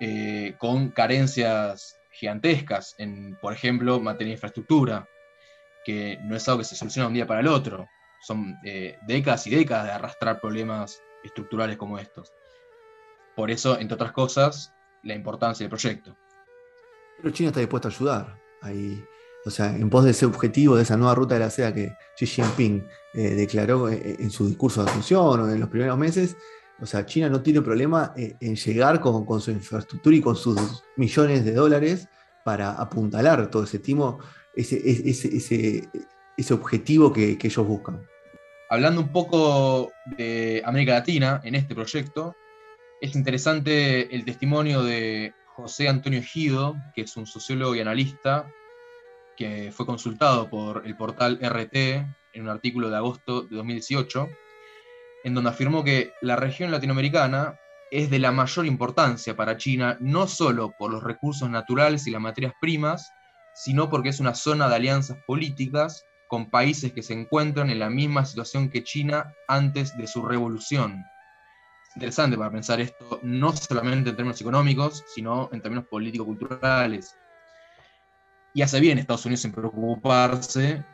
eh, 0.00 0.56
con 0.58 0.90
carencias 0.90 1.96
gigantescas 2.10 2.96
en, 2.98 3.36
por 3.40 3.52
ejemplo, 3.52 4.00
materia 4.00 4.30
de 4.30 4.34
infraestructura, 4.34 5.08
que 5.84 6.18
no 6.22 6.34
es 6.34 6.48
algo 6.48 6.58
que 6.58 6.64
se 6.64 6.74
soluciona 6.74 7.06
un 7.06 7.14
día 7.14 7.26
para 7.26 7.38
el 7.38 7.46
otro. 7.46 7.86
Son 8.20 8.56
eh, 8.64 8.98
décadas 9.06 9.46
y 9.46 9.50
décadas 9.50 9.84
de 9.84 9.92
arrastrar 9.92 10.40
problemas 10.40 11.00
estructurales 11.22 11.76
como 11.76 12.00
estos. 12.00 12.32
Por 13.36 13.52
eso, 13.52 13.78
entre 13.78 13.94
otras 13.94 14.10
cosas, 14.10 14.74
la 15.04 15.14
importancia 15.14 15.62
del 15.62 15.70
proyecto. 15.70 16.16
Pero 17.18 17.30
China 17.32 17.50
está 17.50 17.60
dispuesta 17.60 17.86
a 17.86 17.92
ayudar. 17.92 18.40
O 19.44 19.50
sea, 19.50 19.74
en 19.74 19.88
pos 19.88 20.04
de 20.04 20.10
ese 20.10 20.26
objetivo, 20.26 20.76
de 20.76 20.82
esa 20.82 20.96
nueva 20.96 21.14
ruta 21.14 21.34
de 21.34 21.40
la 21.40 21.50
seda 21.50 21.72
que 21.72 21.96
Xi 22.16 22.26
Jinping 22.26 22.86
eh, 23.14 23.30
declaró 23.30 23.88
eh, 23.88 24.16
en 24.18 24.30
su 24.30 24.46
discurso 24.46 24.84
de 24.84 24.90
Asunción 24.90 25.40
o 25.40 25.50
en 25.50 25.60
los 25.60 25.68
primeros 25.68 25.96
meses, 25.98 26.36
o 26.80 26.86
sea, 26.86 27.06
China 27.06 27.28
no 27.28 27.42
tiene 27.42 27.62
problema 27.62 28.12
eh, 28.16 28.34
en 28.40 28.56
llegar 28.56 29.00
con, 29.00 29.40
su 29.40 29.50
infraestructura 29.50 30.16
y 30.16 30.20
con 30.20 30.36
sus 30.36 30.82
millones 30.96 31.44
de 31.44 31.52
dólares 31.52 32.08
para 32.44 32.72
apuntalar 32.72 33.50
todo 33.50 33.64
ese 33.64 33.78
timo, 33.78 34.18
ese, 34.54 34.80
ese, 34.84 35.88
ese, 36.36 36.54
objetivo 36.54 37.12
que, 37.12 37.36
que, 37.36 37.48
ellos 37.48 37.66
buscan. 37.66 38.02
Hablando 38.70 39.02
un 39.02 39.12
poco 39.12 39.90
de 40.16 40.62
América 40.64 40.92
Latina 40.92 41.40
en 41.44 41.54
este 41.54 41.74
proyecto, 41.74 42.34
es 43.00 43.14
interesante 43.14 44.14
el 44.14 44.24
testimonio 44.24 44.82
de 44.82 45.34
José 45.54 45.88
Antonio 45.88 46.20
Ejido, 46.20 46.76
que 46.94 47.02
es 47.02 47.16
un 47.16 47.26
sociólogo 47.26 47.74
y 47.74 47.80
analista 47.80 48.46
que 49.40 49.72
fue 49.72 49.86
consultado 49.86 50.50
por 50.50 50.86
el 50.86 50.98
portal 50.98 51.38
RT 51.40 51.74
en 51.74 52.42
un 52.42 52.50
artículo 52.50 52.90
de 52.90 52.96
agosto 52.98 53.40
de 53.40 53.56
2018, 53.56 54.28
en 55.24 55.32
donde 55.32 55.48
afirmó 55.48 55.82
que 55.82 56.12
la 56.20 56.36
región 56.36 56.70
latinoamericana 56.70 57.58
es 57.90 58.10
de 58.10 58.18
la 58.18 58.32
mayor 58.32 58.66
importancia 58.66 59.34
para 59.34 59.56
China, 59.56 59.96
no 59.98 60.26
solo 60.26 60.74
por 60.78 60.92
los 60.92 61.02
recursos 61.02 61.48
naturales 61.48 62.06
y 62.06 62.10
las 62.10 62.20
materias 62.20 62.52
primas, 62.60 63.10
sino 63.54 63.88
porque 63.88 64.10
es 64.10 64.20
una 64.20 64.34
zona 64.34 64.68
de 64.68 64.74
alianzas 64.74 65.16
políticas 65.26 66.04
con 66.28 66.50
países 66.50 66.92
que 66.92 67.02
se 67.02 67.14
encuentran 67.14 67.70
en 67.70 67.78
la 67.78 67.88
misma 67.88 68.26
situación 68.26 68.68
que 68.68 68.84
China 68.84 69.32
antes 69.48 69.96
de 69.96 70.06
su 70.06 70.22
revolución. 70.22 71.02
Es 71.88 71.96
interesante 71.96 72.36
para 72.36 72.50
pensar 72.50 72.78
esto, 72.78 73.20
no 73.22 73.56
solamente 73.56 74.10
en 74.10 74.16
términos 74.16 74.40
económicos, 74.42 75.02
sino 75.14 75.48
en 75.50 75.62
términos 75.62 75.86
político-culturales 75.86 77.16
y 78.54 78.62
hace 78.62 78.80
bien 78.80 78.98
Estados 78.98 79.26
Unidos 79.26 79.44
en 79.44 79.52
preocuparse, 79.52 80.84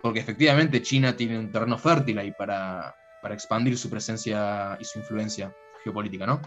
porque 0.00 0.20
efectivamente 0.20 0.82
China 0.82 1.16
tiene 1.16 1.38
un 1.38 1.50
terreno 1.50 1.78
fértil 1.78 2.18
ahí 2.18 2.32
para, 2.32 2.94
expandir 3.30 3.78
su 3.78 3.88
presencia 3.88 4.76
y 4.80 4.84
su 4.84 4.98
influencia 4.98 5.54
geopolítica, 5.84 6.26
¿no? 6.26 6.42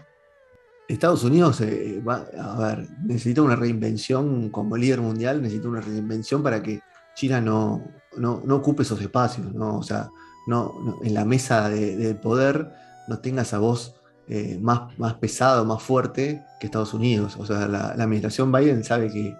Estados 0.88 1.24
Unidos 1.24 1.62
va, 2.06 2.26
a 2.38 2.68
ver, 2.68 2.88
necesita 3.02 3.42
una 3.42 3.56
reinvención 3.56 4.50
como 4.50 4.76
líder 4.76 5.00
mundial, 5.00 5.42
necesita 5.42 5.68
una 5.68 5.80
reinvención 5.80 6.42
para 6.42 6.62
que 6.62 6.80
China 7.16 7.40
no, 7.40 7.82
no, 8.16 8.42
ocupe 8.54 8.82
esos 8.82 9.00
espacios, 9.00 9.52
¿no? 9.54 9.78
O 9.78 9.82
sea, 9.82 10.10
no, 10.46 11.00
en 11.02 11.14
la 11.14 11.24
mesa 11.24 11.70
del 11.70 12.16
poder 12.16 12.70
no 13.08 13.18
tengas 13.18 13.54
a 13.54 13.58
vos 13.58 13.96
eh, 14.28 14.58
más, 14.60 14.98
más 14.98 15.14
pesado, 15.14 15.64
más 15.64 15.82
fuerte 15.82 16.44
que 16.60 16.66
Estados 16.66 16.94
Unidos. 16.94 17.36
O 17.38 17.46
sea, 17.46 17.68
la, 17.68 17.88
administración 17.90 18.50
Biden 18.50 18.84
sabe 18.84 19.10
que, 19.10 19.36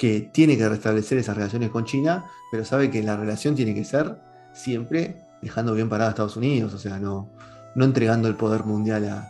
que, 0.00 0.30
tiene 0.32 0.56
que 0.56 0.66
restablecer 0.66 1.18
esas 1.18 1.36
relaciones 1.36 1.68
con 1.68 1.84
China, 1.84 2.24
pero 2.50 2.64
sabe 2.64 2.90
que 2.90 3.02
la 3.02 3.18
relación 3.18 3.54
tiene 3.54 3.74
que 3.74 3.84
ser 3.84 4.16
siempre 4.54 5.26
dejando 5.42 5.74
bien 5.74 5.90
parada 5.90 6.08
a 6.08 6.12
Estados 6.12 6.38
Unidos, 6.38 6.72
o 6.72 6.78
sea, 6.78 6.98
no, 6.98 7.28
no 7.74 7.84
entregando 7.84 8.26
el 8.26 8.34
poder 8.34 8.64
mundial 8.64 9.26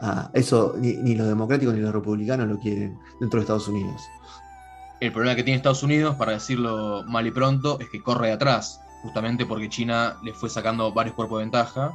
a, 0.00 0.30
eso, 0.32 0.74
ni, 0.78 1.14
los 1.16 1.26
democráticos 1.26 1.74
ni 1.74 1.80
los 1.80 1.92
republicanos 1.92 2.48
lo 2.48 2.58
quieren 2.58 2.96
dentro 3.20 3.38
de 3.38 3.42
Estados 3.42 3.66
Unidos. 3.66 4.00
El 5.00 5.12
problema 5.12 5.34
que 5.34 5.42
tiene 5.42 5.56
Estados 5.56 5.82
Unidos, 5.82 6.14
para 6.14 6.32
decirlo 6.32 7.02
mal 7.08 7.26
y 7.26 7.32
pronto, 7.32 7.78
es 7.80 7.88
que 7.88 8.00
corre 8.00 8.28
de 8.28 8.34
atrás, 8.34 8.80
justamente 9.02 9.44
porque 9.44 9.68
China 9.68 10.18
le 10.22 10.34
fue 10.34 10.48
sacando 10.48 10.92
varios 10.92 11.16
cuerpos 11.16 11.38
de 11.38 11.44
ventaja 11.46 11.92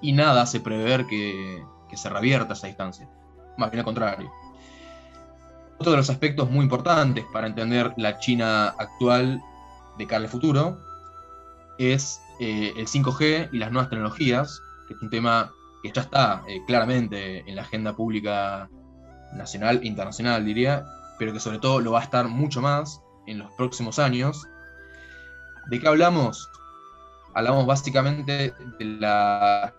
y 0.00 0.12
nada 0.12 0.42
hace 0.42 0.60
prever 0.60 1.06
que, 1.06 1.60
que 1.88 1.96
se 1.96 2.08
revierta 2.08 2.54
esa 2.54 2.68
distancia. 2.68 3.08
Más 3.56 3.70
bien 3.70 3.80
al 3.80 3.84
contrario. 3.84 4.30
Otro 5.78 5.92
de 5.92 5.98
los 5.98 6.10
aspectos 6.10 6.50
muy 6.50 6.64
importantes 6.64 7.24
para 7.32 7.46
entender 7.46 7.94
la 7.96 8.18
China 8.18 8.68
actual 8.78 9.40
de 9.96 10.06
cara 10.06 10.24
al 10.24 10.28
futuro 10.28 10.78
es 11.78 12.20
eh, 12.40 12.72
el 12.76 12.86
5G 12.86 13.50
y 13.52 13.58
las 13.58 13.70
nuevas 13.70 13.88
tecnologías, 13.88 14.60
que 14.86 14.94
es 14.94 15.02
un 15.02 15.10
tema 15.10 15.52
que 15.82 15.92
ya 15.92 16.02
está 16.02 16.42
eh, 16.48 16.60
claramente 16.66 17.48
en 17.48 17.54
la 17.54 17.62
agenda 17.62 17.94
pública 17.94 18.68
nacional 19.32 19.80
e 19.82 19.86
internacional, 19.86 20.44
diría, 20.44 20.84
pero 21.18 21.32
que 21.32 21.40
sobre 21.40 21.58
todo 21.58 21.80
lo 21.80 21.92
va 21.92 22.00
a 22.00 22.04
estar 22.04 22.26
mucho 22.28 22.60
más 22.60 23.00
en 23.26 23.38
los 23.38 23.52
próximos 23.52 23.98
años. 23.98 24.46
¿De 25.70 25.78
qué 25.78 25.86
hablamos? 25.86 26.48
Hablamos 27.38 27.66
básicamente 27.66 28.52
de 28.80 28.84
la 28.84 29.72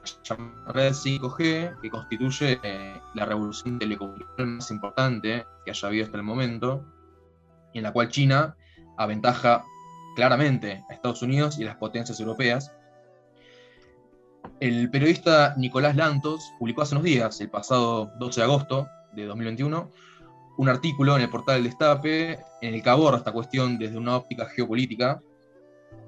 red 0.67 0.93
5G, 0.93 1.82
que 1.82 1.89
constituye 1.89 2.58
eh, 2.63 3.02
la 3.15 3.26
revolución 3.26 3.78
telecomunicacional 3.78 4.56
más 4.56 4.72
importante 4.72 5.45
que 5.65 5.72
haya 5.72 5.88
habido 5.89 6.06
hasta 6.06 6.15
el 6.15 6.24
momento, 6.24 6.86
en 7.74 7.84
la 7.84 7.91
cual 7.91 8.08
China 8.08 8.56
aventaja 8.98 9.65
claramente 10.15 10.86
a 10.89 10.93
Estados 10.93 11.22
Unidos 11.22 11.60
y 11.60 11.63
a 11.63 11.65
las 11.65 11.76
potencias 11.76 12.17
europeas. 12.22 12.72
El 14.62 14.89
periodista 14.89 15.54
Nicolás 15.58 15.98
Lantos 15.98 16.54
publicó 16.60 16.84
hace 16.84 16.95
unos 16.95 17.04
días, 17.04 17.41
el 17.41 17.50
pasado 17.50 18.10
12 18.19 18.39
de 18.39 18.45
agosto 18.45 18.88
de 19.12 19.26
2021, 19.26 19.91
un 20.58 20.69
artículo 20.69 21.17
en 21.17 21.24
el 21.24 21.30
portal 21.30 21.56
del 21.56 21.65
Destape 21.65 22.39
en 22.62 22.74
el 22.74 22.82
que 22.82 22.89
aborda 22.89 23.17
esta 23.17 23.34
cuestión 23.34 23.78
desde 23.78 23.98
una 23.98 24.15
óptica 24.15 24.45
geopolítica 24.45 25.22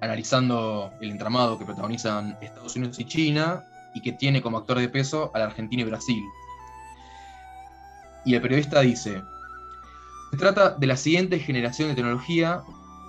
analizando 0.01 0.91
el 0.99 1.11
entramado 1.11 1.57
que 1.57 1.65
protagonizan 1.65 2.37
Estados 2.41 2.75
Unidos 2.75 2.99
y 2.99 3.05
China 3.05 3.63
y 3.93 4.01
que 4.01 4.11
tiene 4.11 4.41
como 4.41 4.57
actor 4.57 4.79
de 4.79 4.89
peso 4.89 5.31
a 5.33 5.39
la 5.39 5.45
Argentina 5.45 5.83
y 5.83 5.85
Brasil. 5.85 6.23
Y 8.25 8.35
el 8.35 8.41
periodista 8.41 8.81
dice, 8.81 9.21
se 10.31 10.37
trata 10.37 10.71
de 10.71 10.87
la 10.87 10.97
siguiente 10.97 11.39
generación 11.39 11.89
de 11.89 11.95
tecnología 11.95 12.61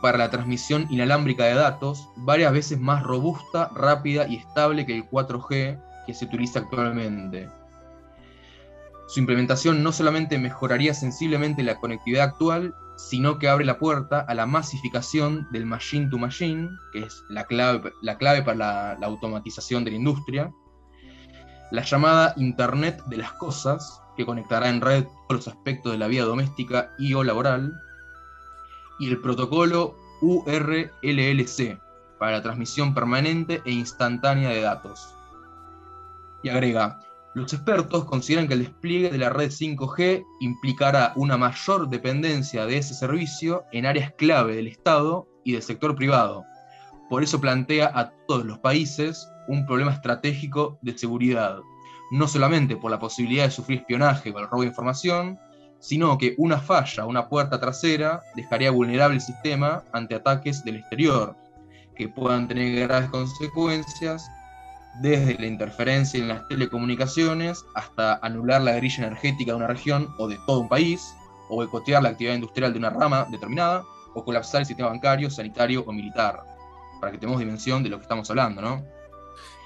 para 0.02 0.18
la 0.18 0.30
transmisión 0.30 0.86
inalámbrica 0.90 1.44
de 1.44 1.54
datos, 1.54 2.08
varias 2.16 2.52
veces 2.52 2.78
más 2.78 3.02
robusta, 3.02 3.70
rápida 3.74 4.26
y 4.26 4.36
estable 4.36 4.84
que 4.84 4.96
el 4.96 5.08
4G 5.08 5.80
que 6.06 6.14
se 6.14 6.24
utiliza 6.24 6.58
actualmente. 6.58 7.48
Su 9.08 9.20
implementación 9.20 9.82
no 9.82 9.92
solamente 9.92 10.38
mejoraría 10.38 10.94
sensiblemente 10.94 11.62
la 11.62 11.76
conectividad 11.76 12.24
actual, 12.24 12.74
sino 13.08 13.38
que 13.38 13.48
abre 13.48 13.64
la 13.64 13.78
puerta 13.78 14.20
a 14.20 14.34
la 14.34 14.46
masificación 14.46 15.48
del 15.50 15.66
machine 15.66 16.08
to 16.08 16.18
machine, 16.18 16.70
que 16.92 17.00
es 17.00 17.24
la 17.28 17.44
clave, 17.44 17.92
la 18.00 18.16
clave 18.16 18.42
para 18.42 18.56
la, 18.56 18.96
la 19.00 19.06
automatización 19.06 19.84
de 19.84 19.90
la 19.90 19.96
industria, 19.96 20.52
la 21.70 21.82
llamada 21.82 22.34
Internet 22.36 23.02
de 23.06 23.16
las 23.16 23.32
Cosas, 23.32 24.00
que 24.16 24.26
conectará 24.26 24.68
en 24.68 24.80
red 24.80 25.04
todos 25.28 25.46
los 25.46 25.48
aspectos 25.48 25.92
de 25.92 25.98
la 25.98 26.06
vida 26.06 26.24
doméstica 26.24 26.92
y 26.98 27.14
o 27.14 27.24
laboral, 27.24 27.72
y 28.98 29.08
el 29.08 29.20
protocolo 29.20 29.96
URLLC, 30.20 31.80
para 32.18 32.32
la 32.32 32.42
transmisión 32.42 32.94
permanente 32.94 33.62
e 33.64 33.72
instantánea 33.72 34.50
de 34.50 34.60
datos. 34.60 35.14
Y 36.42 36.50
agrega, 36.50 37.00
los 37.34 37.52
expertos 37.52 38.04
consideran 38.04 38.46
que 38.46 38.54
el 38.54 38.64
despliegue 38.64 39.10
de 39.10 39.18
la 39.18 39.30
red 39.30 39.50
5G 39.50 40.24
implicará 40.40 41.12
una 41.16 41.38
mayor 41.38 41.88
dependencia 41.88 42.66
de 42.66 42.76
ese 42.76 42.94
servicio 42.94 43.64
en 43.72 43.86
áreas 43.86 44.12
clave 44.18 44.56
del 44.56 44.66
Estado 44.66 45.26
y 45.44 45.52
del 45.52 45.62
sector 45.62 45.94
privado. 45.94 46.44
Por 47.08 47.22
eso 47.22 47.40
plantea 47.40 47.90
a 47.94 48.12
todos 48.26 48.44
los 48.44 48.58
países 48.58 49.28
un 49.48 49.66
problema 49.66 49.92
estratégico 49.92 50.78
de 50.82 50.96
seguridad, 50.96 51.60
no 52.10 52.28
solamente 52.28 52.76
por 52.76 52.90
la 52.90 52.98
posibilidad 52.98 53.44
de 53.44 53.50
sufrir 53.50 53.78
espionaje 53.78 54.30
o 54.30 54.38
el 54.38 54.48
robo 54.48 54.62
de 54.62 54.68
información, 54.68 55.38
sino 55.78 56.16
que 56.18 56.34
una 56.38 56.58
falla, 56.58 57.06
una 57.06 57.28
puerta 57.28 57.58
trasera, 57.58 58.22
dejaría 58.36 58.70
vulnerable 58.70 59.16
el 59.16 59.22
sistema 59.22 59.82
ante 59.92 60.14
ataques 60.14 60.62
del 60.64 60.76
exterior, 60.76 61.34
que 61.96 62.08
puedan 62.08 62.46
tener 62.46 62.86
graves 62.86 63.10
consecuencias 63.10 64.30
desde 65.00 65.38
la 65.38 65.46
interferencia 65.46 66.20
en 66.20 66.28
las 66.28 66.46
telecomunicaciones 66.48 67.64
hasta 67.74 68.14
anular 68.22 68.60
la 68.60 68.72
grilla 68.72 69.06
energética 69.06 69.52
de 69.52 69.56
una 69.56 69.66
región 69.66 70.08
o 70.18 70.28
de 70.28 70.38
todo 70.46 70.60
un 70.60 70.68
país, 70.68 71.14
o 71.48 71.56
boicotear 71.56 72.02
la 72.02 72.10
actividad 72.10 72.34
industrial 72.34 72.72
de 72.72 72.78
una 72.78 72.90
rama 72.90 73.26
determinada, 73.30 73.84
o 74.14 74.24
colapsar 74.24 74.60
el 74.60 74.66
sistema 74.66 74.90
bancario, 74.90 75.30
sanitario 75.30 75.84
o 75.86 75.92
militar, 75.92 76.40
para 77.00 77.12
que 77.12 77.18
tengamos 77.18 77.40
dimensión 77.40 77.82
de 77.82 77.88
lo 77.88 77.96
que 77.96 78.02
estamos 78.02 78.28
hablando, 78.30 78.60
¿no? 78.60 78.84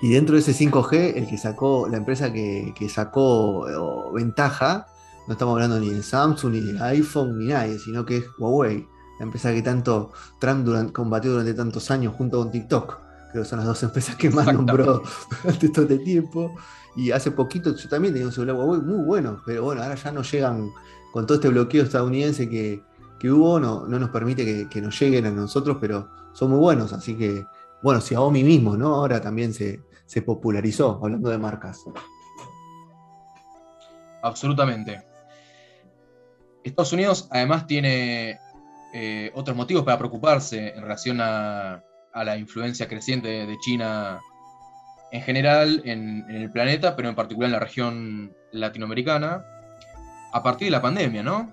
Y 0.01 0.11
dentro 0.11 0.35
de 0.35 0.41
ese 0.41 0.53
5G, 0.53 1.17
el 1.17 1.27
que 1.27 1.39
sacó, 1.39 1.89
la 1.89 1.97
empresa 1.97 2.33
que, 2.33 2.89
sacó 2.89 4.13
ventaja, 4.13 4.87
no 5.27 5.33
estamos 5.33 5.55
hablando 5.55 5.81
ni 5.81 5.91
de 5.91 6.03
Samsung, 6.03 6.53
ni 6.53 6.61
de 6.61 6.81
iPhone, 6.85 7.39
ni 7.39 7.47
nadie, 7.47 7.79
sino 7.79 8.05
que 8.05 8.19
es 8.19 8.25
Huawei, 8.39 8.87
la 9.19 9.25
empresa 9.25 9.53
que 9.53 9.63
tanto 9.63 10.13
Trump 10.39 10.93
combatió 10.93 11.33
durante 11.33 11.55
tantos 11.55 11.91
años 11.91 12.15
junto 12.17 12.39
con 12.39 12.53
TikTok 12.53 13.06
creo 13.37 13.45
que 13.45 13.51
son 13.51 13.59
las 13.59 13.69
dos 13.69 13.83
empresas 13.83 14.17
que 14.17 14.31
más 14.31 14.47
nombró 14.47 15.03
durante 15.43 15.69
todo 15.69 15.83
este 15.83 15.99
tiempo. 15.99 16.55
Y 16.97 17.11
hace 17.11 17.31
poquito 17.31 17.77
yo 17.77 17.89
también 17.89 18.15
tenía 18.15 18.27
un 18.27 18.33
celular 18.33 18.57
Huawei 18.57 18.81
muy 18.81 19.05
bueno, 19.05 19.43
pero 19.45 19.65
bueno, 19.65 19.83
ahora 19.83 19.95
ya 19.95 20.11
no 20.11 20.23
llegan 20.23 20.71
con 21.13 21.27
todo 21.27 21.37
este 21.37 21.49
bloqueo 21.49 21.85
estadounidense 21.85 22.49
que, 22.49 22.83
hubo, 23.31 23.61
no, 23.61 23.87
no 23.87 23.99
nos 23.99 24.09
permite 24.11 24.67
que, 24.69 24.81
nos 24.81 24.99
lleguen 24.99 25.27
a 25.27 25.31
nosotros, 25.31 25.77
pero 25.79 26.09
son 26.33 26.51
muy 26.53 26.61
buenos, 26.61 26.95
así 26.95 27.15
que, 27.15 27.45
bueno, 27.83 28.01
Xiaomi 28.01 28.43
mismo, 28.43 28.77
¿no? 28.77 28.95
Ahora 28.95 29.21
también 29.21 29.53
se, 29.53 29.83
popularizó, 30.25 30.99
hablando 31.03 31.29
de 31.29 31.37
marcas. 31.37 31.85
Absolutamente. 34.23 35.05
Estados 36.65 36.93
Unidos 36.95 37.29
además 37.31 37.67
tiene 37.67 38.39
eh, 38.95 39.31
otros 39.35 39.55
motivos 39.55 39.85
para 39.85 39.99
preocuparse 39.99 40.75
en 40.75 40.83
relación 40.83 41.21
a, 41.21 41.83
a 42.17 42.25
la 42.25 42.39
influencia 42.39 42.89
creciente 42.89 43.47
de 43.47 43.59
China 43.59 44.21
en 45.13 45.23
general 45.23 45.83
en, 45.85 46.25
el 46.31 46.51
planeta, 46.51 46.97
pero 46.97 47.11
en 47.11 47.15
particular 47.15 47.49
en 47.49 47.53
la 47.53 47.61
región 47.61 48.33
latinoamericana, 48.53 49.45
a 50.33 50.43
partir 50.43 50.67
de 50.69 50.73
la 50.73 50.83
pandemia, 50.83 51.23
¿no? 51.23 51.51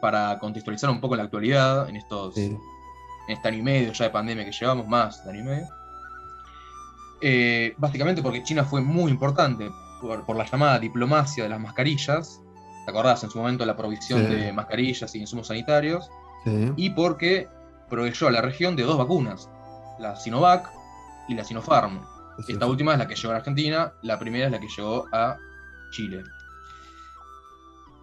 Para 0.00 0.38
contextualizar 0.38 0.90
un 0.90 1.00
poco 1.00 1.16
la 1.16 1.24
actualidad 1.24 1.88
en 1.88 1.96
estos 1.96 2.36
en 2.36 2.58
este 3.26 3.48
año 3.48 3.58
y 3.58 3.62
medio 3.62 3.92
ya 3.92 4.04
de 4.04 4.10
pandemia 4.10 4.44
que 4.44 4.52
llevamos, 4.52 4.86
más 4.86 5.24
de 5.24 5.30
año 5.30 5.40
y 5.40 5.42
medio. 5.42 5.68
Eh, 7.20 7.74
básicamente 7.76 8.22
porque 8.22 8.44
China 8.44 8.64
fue 8.64 8.80
muy 8.80 9.10
importante 9.10 9.68
por, 10.00 10.36
la 10.36 10.44
llamada 10.44 10.78
diplomacia 10.78 11.42
de 11.42 11.48
las 11.48 11.58
mascarillas, 11.58 12.40
¿te 12.84 12.90
acordás? 12.90 13.24
En 13.24 13.30
su 13.30 13.38
momento 13.38 13.66
la 13.66 13.76
provisión 13.76 14.30
de 14.30 14.52
mascarillas 14.52 15.12
y 15.16 15.18
insumos 15.18 15.48
sanitarios, 15.48 16.08
y 16.76 16.90
porque 16.90 17.48
proveyó 17.88 18.28
a 18.28 18.30
la 18.30 18.40
región 18.40 18.76
de 18.76 18.84
dos 18.84 18.96
vacunas, 18.96 19.50
la 19.98 20.16
Sinovac 20.16 20.70
y 21.28 21.34
la 21.34 21.44
Sinopharm. 21.44 22.00
Esta 22.48 22.66
última 22.66 22.92
es 22.92 22.98
la 22.98 23.08
que 23.08 23.14
llegó 23.14 23.32
a 23.32 23.36
Argentina, 23.36 23.92
la 24.02 24.18
primera 24.18 24.46
es 24.46 24.52
la 24.52 24.60
que 24.60 24.68
llegó 24.68 25.06
a 25.12 25.36
Chile. 25.90 26.22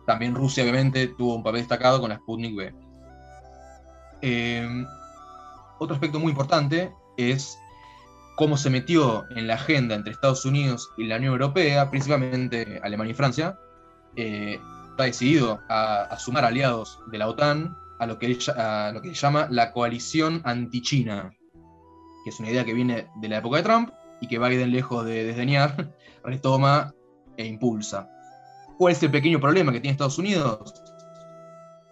También 0.05 0.35
Rusia, 0.35 0.63
obviamente, 0.63 1.07
tuvo 1.07 1.35
un 1.35 1.43
papel 1.43 1.61
destacado 1.61 2.01
con 2.01 2.09
la 2.09 2.17
Sputnik 2.17 2.55
V. 2.55 2.75
Eh, 4.21 4.85
otro 5.79 5.95
aspecto 5.95 6.19
muy 6.19 6.31
importante 6.31 6.91
es 7.17 7.57
cómo 8.35 8.57
se 8.57 8.69
metió 8.69 9.25
en 9.29 9.47
la 9.47 9.55
agenda 9.55 9.95
entre 9.95 10.11
Estados 10.11 10.45
Unidos 10.45 10.89
y 10.97 11.05
la 11.05 11.17
Unión 11.17 11.33
Europea, 11.33 11.89
principalmente 11.89 12.81
Alemania 12.83 13.11
y 13.11 13.15
Francia, 13.15 13.57
eh, 14.15 14.59
está 14.91 15.03
decidido 15.03 15.59
a, 15.69 16.17
sumar 16.19 16.45
aliados 16.45 16.99
de 17.11 17.17
la 17.17 17.27
OTAN 17.27 17.77
a 17.99 18.05
lo 18.05 18.17
que, 18.17 18.37
a 18.55 18.91
lo 18.93 19.01
que 19.01 19.09
se 19.09 19.15
llama 19.15 19.47
la 19.49 19.71
coalición 19.71 20.41
anti-China 20.43 21.33
que 22.23 22.29
es 22.29 22.39
una 22.39 22.49
idea 22.49 22.65
que 22.65 22.73
viene 22.73 23.07
de 23.15 23.29
la 23.29 23.37
época 23.37 23.57
de 23.57 23.63
Trump 23.63 23.89
y 24.21 24.27
que 24.27 24.39
Biden, 24.39 24.71
lejos 24.71 25.05
de 25.05 25.23
desdeñar, 25.23 25.93
retoma 26.23 26.93
e 27.37 27.45
impulsa. 27.45 28.09
¿Cuál 28.77 28.93
es 28.93 29.03
el 29.03 29.11
pequeño 29.11 29.39
problema 29.39 29.71
que 29.71 29.79
tiene 29.79 29.91
Estados 29.91 30.17
Unidos? 30.17 30.81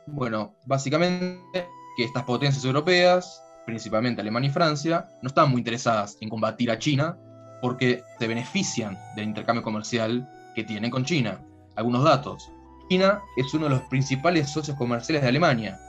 Bueno, 0.07 0.55
básicamente 0.65 1.67
que 1.95 2.03
estas 2.03 2.23
potencias 2.23 2.63
europeas, 2.65 3.43
principalmente 3.65 4.21
Alemania 4.21 4.49
y 4.49 4.53
Francia, 4.53 5.07
no 5.21 5.27
estaban 5.27 5.51
muy 5.51 5.59
interesadas 5.59 6.17
en 6.21 6.29
combatir 6.29 6.71
a 6.71 6.79
China 6.79 7.17
porque 7.61 8.03
se 8.17 8.27
benefician 8.27 8.97
del 9.15 9.25
intercambio 9.25 9.63
comercial 9.63 10.27
que 10.55 10.63
tienen 10.63 10.91
con 10.91 11.05
China. 11.05 11.39
Algunos 11.75 12.03
datos. 12.03 12.49
China 12.89 13.21
es 13.37 13.53
uno 13.53 13.65
de 13.65 13.71
los 13.71 13.81
principales 13.83 14.49
socios 14.49 14.75
comerciales 14.77 15.21
de 15.21 15.29
Alemania. 15.29 15.79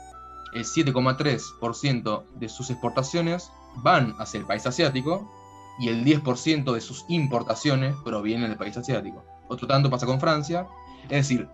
El 0.55 0.65
7,3% 0.65 2.25
de 2.35 2.49
sus 2.49 2.71
exportaciones 2.71 3.51
van 3.77 4.15
hacia 4.19 4.41
el 4.41 4.47
país 4.47 4.67
asiático 4.67 5.31
y 5.79 5.89
el 5.89 6.05
10% 6.05 6.73
de 6.73 6.81
sus 6.81 7.05
importaciones 7.09 7.95
provienen 8.05 8.51
del 8.51 8.59
país 8.59 8.77
asiático. 8.77 9.25
Otro 9.49 9.67
tanto 9.67 9.91
pasa 9.91 10.07
con 10.07 10.21
Francia. 10.21 10.67
Es 11.05 11.29
decir, 11.29 11.49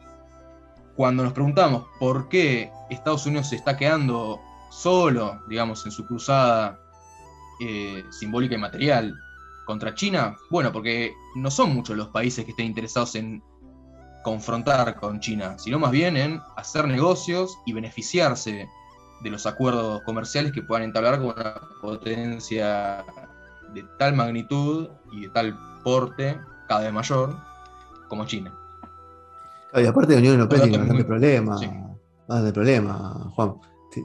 cuando 0.97 1.23
nos 1.23 1.33
preguntamos 1.33 1.87
por 1.99 2.29
qué 2.29 2.73
Estados 2.91 3.27
Unidos 3.27 3.49
se 3.49 3.57
está 3.57 3.77
quedando 3.77 4.41
solo, 4.71 5.41
digamos, 5.49 5.85
en 5.87 5.93
su 5.93 6.07
cruzada 6.07 6.79
eh, 7.61 8.05
simbólica 8.11 8.55
y 8.55 8.59
material 8.59 9.15
contra 9.65 9.95
China, 9.95 10.37
bueno, 10.51 10.73
porque 10.73 11.13
no 11.37 11.51
son 11.51 11.75
muchos 11.75 11.97
los 11.97 12.09
países 12.09 12.45
que 12.45 12.51
estén 12.51 12.67
interesados 12.67 13.15
en 13.15 13.43
confrontar 14.25 14.97
con 14.97 15.21
China, 15.21 15.59
sino 15.59 15.79
más 15.79 15.91
bien 15.91 16.17
en 16.17 16.41
hacer 16.57 16.87
negocios 16.87 17.59
y 17.65 17.73
beneficiarse 17.73 18.69
de 19.21 19.31
los 19.31 19.47
acuerdos 19.47 20.03
comerciales 20.03 20.53
que 20.53 20.63
puedan 20.63 20.85
entablar 20.85 21.19
con 21.19 21.27
una 21.27 21.61
potencia 21.81 23.05
de 23.75 23.85
tal 23.99 24.15
magnitud 24.15 24.89
y 25.13 25.23
de 25.23 25.29
tal 25.31 25.59
porte 25.83 26.39
cada 26.69 26.83
vez 26.83 26.93
mayor 26.93 27.37
como 28.09 28.25
China. 28.27 28.55
Y 29.75 29.85
aparte 29.87 30.15
de 30.15 30.15
la 30.15 30.21
Unión 30.21 30.35
Europea 30.35 30.63
tiene 30.63 30.79
bastante 30.79 31.05
problema, 31.05 31.61
bastante 32.27 32.53
problema, 32.53 33.33
Juan. 33.35 33.55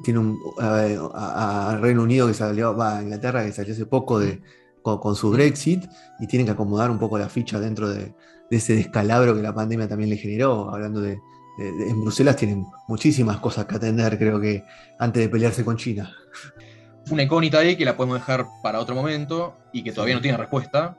Tiene 0.04 0.20
un 0.20 0.40
a, 0.60 1.78
Reino 1.80 2.04
Unido 2.04 2.28
que 2.28 2.34
salió, 2.34 2.76
va 2.76 2.98
a 2.98 3.04
Inglaterra 3.04 3.44
que 3.44 3.52
salió 3.52 3.74
hace 3.74 3.86
poco 3.86 4.20
de, 4.20 4.42
con, 4.82 5.16
su 5.16 5.32
Brexit 5.32 5.86
y 6.20 6.28
tienen 6.28 6.46
que 6.46 6.52
acomodar 6.52 6.90
un 6.90 7.00
poco 7.00 7.18
la 7.18 7.30
ficha 7.30 7.60
dentro 7.60 7.90
de, 7.90 8.14
ese 8.50 8.76
descalabro 8.76 9.36
que 9.36 9.42
la 9.42 9.54
pandemia 9.54 9.88
también 9.88 10.10
le 10.12 10.18
generó, 10.18 10.70
hablando 10.70 11.02
de, 11.02 11.20
en 11.58 12.02
Bruselas 12.02 12.36
tienen 12.36 12.66
muchísimas 12.88 13.38
cosas 13.38 13.66
que 13.66 13.76
atender, 13.76 14.18
creo 14.18 14.40
que, 14.40 14.64
antes 15.00 15.24
de 15.24 15.30
pelearse 15.30 15.64
con 15.64 15.78
China. 15.78 16.12
Una 17.10 17.24
incógnita 17.24 17.60
ahí 17.60 17.76
que 17.76 17.86
la 17.86 17.98
podemos 17.98 18.20
dejar 18.20 18.46
para 18.62 18.80
otro 18.80 18.96
momento 18.96 19.56
y 19.72 19.84
que 19.84 19.92
todavía 19.92 20.16
no 20.16 20.22
tiene 20.22 20.38
respuesta, 20.38 20.98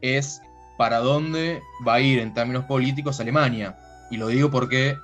es 0.00 0.40
para 0.76 0.98
dónde 0.98 1.62
va 1.86 1.94
a 1.94 2.00
ir 2.00 2.18
en 2.18 2.34
términos 2.34 2.64
políticos 2.64 3.20
Alemania. 3.20 3.76
Y 4.10 4.18
lo 4.18 4.28
digo 4.28 4.50
porque 4.50 4.96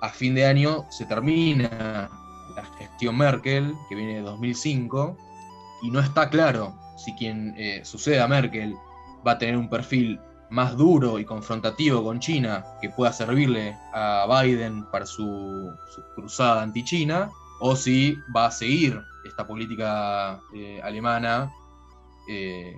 a 0.00 0.08
fin 0.10 0.34
de 0.34 0.46
año 0.46 0.84
se 0.90 1.06
termina 1.06 2.10
la 2.54 2.64
gestión 2.78 3.16
Merkel, 3.16 3.74
que 3.88 3.94
viene 3.94 4.16
de 4.16 4.22
2005, 4.22 5.16
y 5.82 5.90
no 5.90 6.00
está 6.00 6.28
claro 6.28 6.74
si 6.96 7.14
quien 7.14 7.54
eh, 7.56 7.80
sucede 7.84 8.20
a 8.20 8.28
Merkel 8.28 8.74
va 9.26 9.32
a 9.32 9.38
tener 9.38 9.56
un 9.56 9.70
perfil 9.70 10.20
más 10.54 10.76
duro 10.76 11.18
y 11.18 11.24
confrontativo 11.24 12.02
con 12.04 12.20
China 12.20 12.64
que 12.80 12.88
pueda 12.88 13.12
servirle 13.12 13.76
a 13.92 14.26
Biden 14.42 14.84
para 14.84 15.04
su, 15.04 15.72
cruzada 16.14 16.62
anti-China, 16.62 17.30
o 17.60 17.74
si 17.74 18.16
va 18.34 18.46
a 18.46 18.50
seguir 18.50 19.02
esta 19.24 19.46
política 19.46 20.40
eh, 20.54 20.80
alemana 20.82 21.50
eh, 22.28 22.74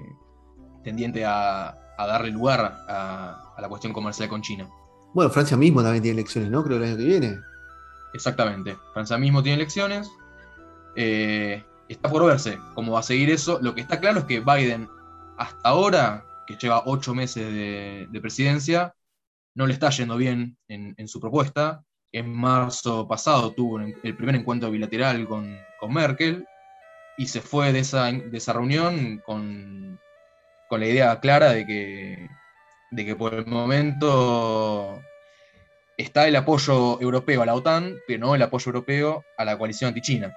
tendiente 0.83 1.25
a, 1.25 1.77
darle 1.99 2.31
lugar 2.31 2.61
a, 2.89 3.55
la 3.59 3.69
cuestión 3.69 3.93
comercial 3.93 4.29
con 4.29 4.43
China. 4.43 4.69
Bueno, 5.15 5.31
Francia 5.31 5.57
mismo 5.57 5.83
también 5.83 6.03
tiene 6.03 6.21
elecciones, 6.21 6.51
¿no? 6.51 6.63
Creo 6.63 6.77
el 6.77 6.85
año 6.85 6.97
que 6.97 7.05
viene. 7.05 7.39
Exactamente. 8.13 8.77
Francia 8.93 9.17
mismo 9.19 9.43
tiene 9.43 9.57
elecciones. 9.57 10.11
Eh, 10.95 11.65
está 11.89 12.09
por 12.09 12.25
verse 12.25 12.59
cómo 12.75 12.93
va 12.93 13.01
a 13.01 13.03
seguir 13.03 13.31
eso. 13.31 13.59
Lo 13.63 13.75
que 13.75 13.81
está 13.81 13.99
claro 13.99 14.21
es 14.21 14.25
que 14.27 14.41
Biden, 14.41 14.89
hasta 15.39 15.69
ahora, 15.69 16.26
que 16.47 16.57
lleva 16.57 16.83
ocho 16.87 17.15
meses 17.15 17.53
de, 17.53 18.21
presidencia, 18.21 18.95
no 19.55 19.67
le 19.67 19.73
está 19.73 19.91
yendo 19.91 20.17
bien 20.17 20.57
en, 20.69 21.09
su 21.09 21.21
propuesta. 21.21 21.83
En 22.13 22.33
marzo 22.33 23.07
pasado 23.07 23.53
tuvo 23.53 23.81
el 23.81 24.17
primer 24.17 24.37
encuentro 24.37 24.71
bilateral 24.71 25.27
con, 25.27 25.59
Merkel 25.89 26.45
y 27.17 27.27
se 27.29 27.41
fue 27.41 27.73
de 27.73 27.81
esa, 27.81 28.11
de 28.11 28.37
esa 28.37 28.53
reunión 28.53 29.23
con, 29.25 30.01
con, 30.69 30.81
la 30.81 30.87
idea 30.87 31.21
clara 31.21 31.53
de 31.53 31.65
que, 31.65 32.29
de 32.91 33.05
que 33.05 33.15
por 33.15 33.35
el 33.35 33.47
momento 33.47 35.01
está 35.97 36.27
el 36.29 36.37
apoyo 36.37 37.01
europeo 37.01 37.43
a 37.43 37.47
la 37.47 37.55
OTAN, 37.55 37.97
pero 38.07 38.27
no 38.27 38.35
el 38.35 38.43
apoyo 38.43 38.71
europeo 38.71 39.25
a 39.39 39.45
la 39.45 39.57
coalición 39.57 39.89
anti-China. 39.89 40.35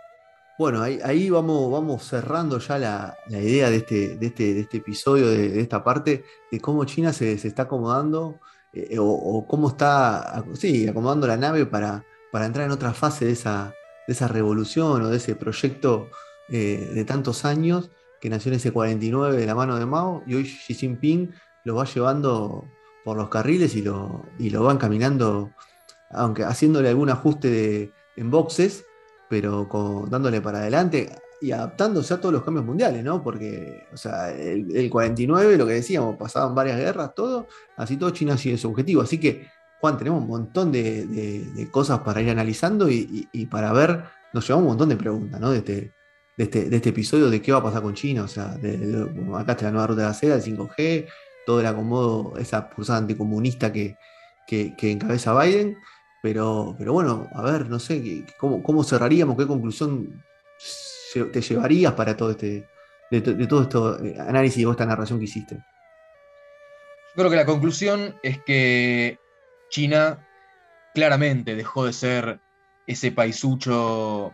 Bueno, 0.60 0.82
ahí, 0.82 1.30
vamos, 1.30 1.72
vamos 1.72 2.04
cerrando 2.04 2.60
ya 2.60 2.78
la, 2.78 3.18
idea 3.30 3.70
de 3.70 3.78
este, 3.78 4.18
de 4.18 4.28
este, 4.28 4.54
de 4.54 4.60
este 4.60 4.78
episodio, 4.80 5.30
de, 5.30 5.62
esta 5.62 5.86
parte, 5.86 6.26
de 6.52 6.60
cómo 6.60 6.84
China 6.84 7.14
se, 7.14 7.32
está 7.32 7.62
acomodando 7.62 8.42
eh, 8.74 8.98
o, 9.00 9.48
cómo 9.48 9.70
está 9.70 10.44
sí, 10.56 10.86
acomodando 10.86 11.28
la 11.28 11.38
nave 11.38 11.66
para, 11.66 12.04
para 12.34 12.46
entrar 12.46 12.66
en 12.66 12.74
otra 12.74 12.94
fase 12.94 13.24
de 13.24 13.32
esa, 13.32 13.74
de 14.06 14.12
esa 14.12 14.28
revolución 14.28 15.02
o 15.02 15.08
de 15.08 15.16
ese 15.16 15.34
proyecto 15.34 16.10
eh, 16.50 16.92
de 16.94 17.06
tantos 17.06 17.46
años 17.46 17.90
que 18.20 18.30
nació 18.30 18.52
en 18.52 18.58
ese 18.58 18.74
49 18.74 19.38
de 19.38 19.46
la 19.46 19.56
mano 19.56 19.80
de 19.80 19.86
Mao 19.86 20.24
y 20.28 20.36
hoy 20.36 20.44
Xi 20.44 20.74
Jinping 20.74 21.34
lo 21.64 21.76
va 21.76 21.86
llevando 21.86 22.66
por 23.06 23.16
los 23.16 23.30
carriles 23.30 23.78
y 23.78 23.82
lo, 23.82 24.26
y 24.38 24.50
lo 24.50 24.62
van 24.66 24.78
caminando, 24.78 25.52
aunque 26.10 26.44
haciéndole 26.44 26.90
algún 26.90 27.10
ajuste 27.10 27.94
en 28.18 28.30
boxes 28.30 28.84
pero 29.30 30.08
dándole 30.10 30.42
para 30.42 30.60
adelante 30.60 31.16
y 31.40 31.52
adaptándose 31.52 32.14
a 32.14 32.20
todos 32.20 32.34
los 32.34 32.44
cambios 32.44 32.66
mundiales, 32.66 33.04
¿no? 33.04 33.24
Porque, 33.24 33.88
o 33.94 33.98
sea, 33.98 34.32
el, 34.32 34.90
49, 34.90 35.58
lo 35.58 35.68
que 35.68 35.74
decíamos, 35.74 36.18
pasaban 36.18 36.54
varias 36.54 36.78
guerras, 36.78 37.14
todo, 37.16 37.48
así 37.78 37.96
todo 37.96 38.10
China 38.10 38.38
sigue 38.38 38.58
su 38.58 38.70
objetivo. 38.70 39.02
Así 39.02 39.20
que, 39.20 39.48
Juan, 39.80 39.98
tenemos 39.98 40.22
un 40.22 40.28
montón 40.28 40.72
de, 40.72 41.68
cosas 41.72 42.00
para 42.00 42.22
ir 42.22 42.30
analizando 42.30 42.90
y, 42.90 43.48
para 43.50 43.72
ver, 43.72 44.04
nos 44.34 44.46
llevamos 44.46 44.64
un 44.64 44.70
montón 44.70 44.90
de 44.90 44.98
preguntas, 44.98 45.40
¿no? 45.40 45.52
De 45.52 45.60
este, 45.60 45.94
de 46.38 46.44
este, 46.44 46.70
de 46.70 46.76
este 46.76 46.90
episodio 46.90 47.30
de 47.30 47.42
qué 47.42 47.52
va 47.52 47.60
a 47.60 47.64
pasar 47.64 47.82
con 47.82 47.94
China, 47.94 48.24
o 48.24 48.28
sea, 48.28 48.58
acá 49.38 49.52
está 49.54 49.66
la 49.66 49.72
nueva 49.72 49.88
ruta 49.88 50.02
de 50.02 50.08
la 50.08 50.14
seda, 50.14 50.36
el 50.36 50.42
5G, 50.42 51.08
todo 51.46 51.62
el 51.62 51.68
acomodo, 51.68 52.34
esa 52.38 52.70
pulsada 52.70 53.00
anticomunista 53.00 53.72
que, 53.72 53.98
que 54.48 54.92
encabeza 54.92 55.40
Biden. 55.40 55.78
Pero, 56.22 56.76
pero 56.78 56.94
bueno, 56.94 57.30
a 57.34 57.42
ver, 57.44 57.70
no 57.70 57.80
sé, 57.80 58.26
¿cómo, 58.38 58.84
cerraríamos? 58.84 59.38
¿Qué 59.38 59.48
conclusión 59.48 60.24
te 61.32 61.42
llevarías 61.42 61.94
para 61.94 62.16
todo 62.16 62.32
este, 62.32 62.68
de, 63.10 63.22
todo 63.48 63.64
esto 63.64 64.04
eh, 64.04 64.16
análisis 64.20 64.66
o 64.66 64.72
esta 64.72 64.86
narración 64.86 65.20
que 65.20 65.26
hiciste? 65.26 65.56
Yo 65.56 67.16
creo 67.16 67.30
que 67.30 67.36
la 67.38 67.46
conclusión 67.46 68.16
es 68.22 68.42
que 68.44 69.18
China 69.70 70.28
claramente 70.94 71.56
dejó 71.56 71.86
de 71.86 71.94
ser 71.94 72.40
ese 72.86 73.12
paisucho 73.12 74.34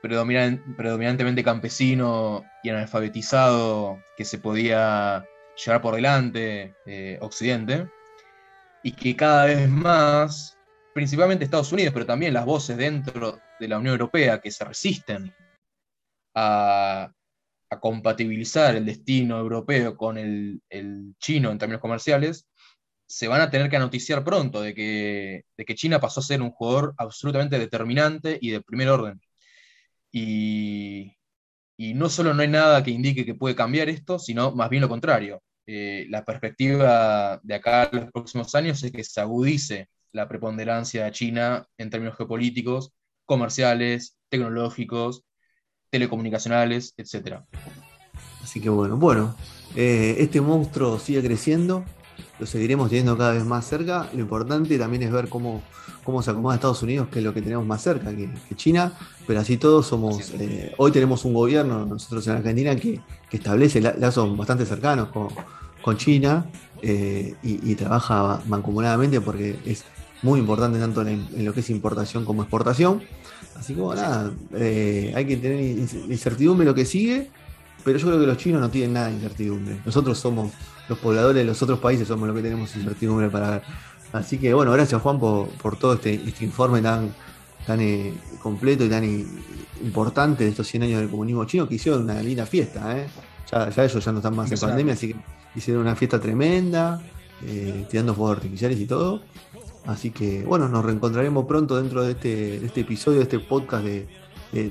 predominantemente 0.00 1.42
campesino 1.42 2.44
y 2.62 2.68
analfabetizado 2.68 3.98
que 4.16 4.24
se 4.24 4.38
podía 4.38 5.24
llevar 5.56 5.80
por 5.80 5.94
delante 5.94 6.74
eh, 6.86 7.18
Occidente, 7.20 7.88
y 8.82 8.92
que 8.92 9.16
cada 9.16 9.46
vez 9.46 9.68
más 9.68 10.58
principalmente 10.94 11.44
Estados 11.44 11.72
Unidos, 11.72 11.92
pero 11.92 12.06
también 12.06 12.32
las 12.32 12.46
voces 12.46 12.76
dentro 12.76 13.40
de 13.58 13.68
la 13.68 13.78
Unión 13.78 13.92
Europea 13.94 14.40
que 14.40 14.50
se 14.50 14.64
resisten 14.64 15.34
a, 16.34 17.12
compatibilizar 17.80 18.76
el 18.76 18.86
destino 18.86 19.36
europeo 19.36 19.96
con 19.96 20.16
el, 20.16 20.62
chino 21.18 21.50
en 21.50 21.58
términos 21.58 21.80
comerciales, 21.80 22.46
se 23.06 23.26
van 23.26 23.40
a 23.40 23.50
tener 23.50 23.68
que 23.68 23.80
noticiar 23.80 24.22
pronto 24.22 24.62
de 24.62 24.74
que, 24.74 25.42
de 25.56 25.64
que 25.64 25.74
China 25.74 25.98
pasó 25.98 26.20
a 26.20 26.22
ser 26.22 26.40
un 26.40 26.52
jugador 26.52 26.94
absolutamente 26.98 27.58
determinante 27.58 28.38
y 28.40 28.50
de 28.50 28.62
primer 28.62 28.88
orden. 28.88 29.20
Y, 30.12 31.16
no 31.78 32.08
solo 32.08 32.32
no 32.32 32.42
hay 32.42 32.48
nada 32.48 32.84
que 32.84 32.92
indique 32.92 33.26
que 33.26 33.34
puede 33.34 33.56
cambiar 33.56 33.88
esto, 33.88 34.20
sino 34.20 34.52
más 34.52 34.70
bien 34.70 34.82
lo 34.82 34.88
contrario. 34.88 35.42
Eh, 35.66 36.06
la 36.10 36.24
perspectiva 36.24 37.40
de 37.42 37.54
acá 37.54 37.82
a 37.84 37.96
los 37.96 38.12
próximos 38.12 38.54
años 38.54 38.82
es 38.84 38.92
que 38.92 39.02
se 39.02 39.20
agudice 39.20 39.88
la 40.14 40.28
preponderancia 40.28 41.04
de 41.04 41.10
China 41.10 41.66
en 41.76 41.90
términos 41.90 42.16
geopolíticos, 42.16 42.92
comerciales, 43.26 44.16
tecnológicos, 44.28 45.24
telecomunicacionales, 45.90 46.94
etc. 46.96 47.40
Así 48.42 48.60
que 48.60 48.68
bueno, 48.68 48.96
bueno, 48.96 49.36
eh, 49.74 50.16
este 50.18 50.40
monstruo 50.40 51.00
sigue 51.00 51.22
creciendo, 51.22 51.84
lo 52.38 52.46
seguiremos 52.46 52.90
teniendo 52.90 53.18
cada 53.18 53.32
vez 53.32 53.44
más 53.44 53.66
cerca. 53.66 54.08
Lo 54.12 54.20
importante 54.20 54.78
también 54.78 55.02
es 55.02 55.10
ver 55.10 55.28
cómo, 55.28 55.62
cómo 56.04 56.22
se 56.22 56.30
acomoda 56.30 56.54
Estados 56.54 56.82
Unidos, 56.82 57.08
que 57.08 57.18
es 57.18 57.24
lo 57.24 57.34
que 57.34 57.42
tenemos 57.42 57.66
más 57.66 57.82
cerca 57.82 58.14
que, 58.14 58.30
China, 58.54 58.92
pero 59.26 59.40
así 59.40 59.56
todos 59.56 59.86
somos, 59.86 60.30
eh, 60.38 60.72
hoy 60.78 60.92
tenemos 60.92 61.24
un 61.24 61.34
gobierno, 61.34 61.86
nosotros 61.86 62.24
en 62.28 62.34
Argentina, 62.34 62.76
que, 62.76 63.00
establece 63.32 63.80
lazos 63.80 64.36
bastante 64.36 64.64
cercanos 64.64 65.08
con, 65.08 65.96
China 65.96 66.46
eh, 66.80 67.34
y, 67.42 67.72
y, 67.72 67.74
trabaja 67.74 68.40
mancomunadamente 68.46 69.20
porque 69.20 69.58
es 69.66 69.84
muy 70.24 70.40
importante 70.40 70.78
tanto 70.78 71.06
en, 71.06 71.28
lo 71.44 71.52
que 71.52 71.60
es 71.60 71.68
importación 71.68 72.24
como 72.24 72.42
exportación. 72.42 73.02
Así 73.56 73.74
que 73.74 73.80
bueno, 73.82 74.00
nada, 74.00 74.32
eh, 74.54 75.12
hay 75.14 75.26
que 75.26 75.36
tener 75.36 75.60
incertidumbre 75.60 76.64
lo 76.66 76.74
que 76.74 76.86
sigue, 76.86 77.30
pero 77.84 77.98
yo 77.98 78.06
creo 78.06 78.18
que 78.18 78.26
los 78.26 78.38
chinos 78.38 78.60
no 78.62 78.70
tienen 78.70 78.94
nada 78.94 79.08
de 79.08 79.14
incertidumbre. 79.14 79.80
Nosotros 79.84 80.18
somos 80.18 80.50
los 80.88 80.98
pobladores 80.98 81.36
de 81.36 81.44
los 81.44 81.62
otros 81.62 81.78
países, 81.78 82.08
somos 82.08 82.26
los 82.26 82.34
que 82.34 82.42
tenemos 82.42 82.74
incertidumbre 82.74 83.28
para 83.28 83.50
ver. 83.50 83.62
Así 84.14 84.38
que 84.38 84.54
bueno, 84.54 84.72
gracias 84.72 85.00
Juan 85.02 85.20
por, 85.20 85.76
todo 85.78 85.94
este, 85.94 86.14
este 86.14 86.44
informe 86.46 86.80
tan, 86.80 87.14
tan 87.66 87.80
eh, 87.82 88.14
completo 88.42 88.82
y 88.82 88.88
tan 88.88 89.04
importante 89.82 90.44
de 90.44 90.50
estos 90.50 90.66
100 90.68 90.84
años 90.84 91.00
del 91.00 91.10
comunismo 91.10 91.44
chino, 91.44 91.68
que 91.68 91.74
hicieron 91.74 92.04
una 92.04 92.22
linda 92.22 92.46
fiesta. 92.46 92.98
¿eh? 92.98 93.08
Ya, 93.52 93.68
ya 93.68 93.84
ellos 93.84 94.02
ya 94.02 94.10
no 94.10 94.18
están 94.18 94.34
más 94.34 94.50
en 94.50 94.58
pandemia, 94.58 94.94
así 94.94 95.08
que 95.08 95.16
hicieron 95.54 95.82
una 95.82 95.94
fiesta 95.94 96.18
tremenda, 96.18 97.02
eh, 97.42 97.86
tirando 97.90 98.14
fuegos 98.14 98.38
artificiales 98.38 98.78
y 98.80 98.86
todo. 98.86 99.22
Así 99.86 100.10
que 100.10 100.44
bueno, 100.44 100.68
nos 100.68 100.84
reencontraremos 100.84 101.44
pronto 101.46 101.76
dentro 101.76 102.02
de 102.02 102.12
este, 102.12 102.64
este 102.64 102.80
episodio, 102.80 103.18
de 103.18 103.24
este 103.24 103.38
podcast 103.38 103.84
de, 103.84 104.08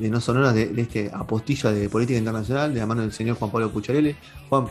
No 0.10 0.19
Sonoras, 0.19 0.56
de, 0.56 0.67
de 0.67 0.82
este 0.82 1.12
apostilla 1.13 1.71
de 1.71 1.89
política 1.89 2.17
internacional, 2.17 2.73
de 2.73 2.80
la 2.80 2.86
mano 2.86 3.02
del 3.02 3.12
señor 3.12 3.38
Juan 3.38 3.52
Pablo 3.52 3.71
Cucharele. 3.71 4.15
Juan, 4.49 4.67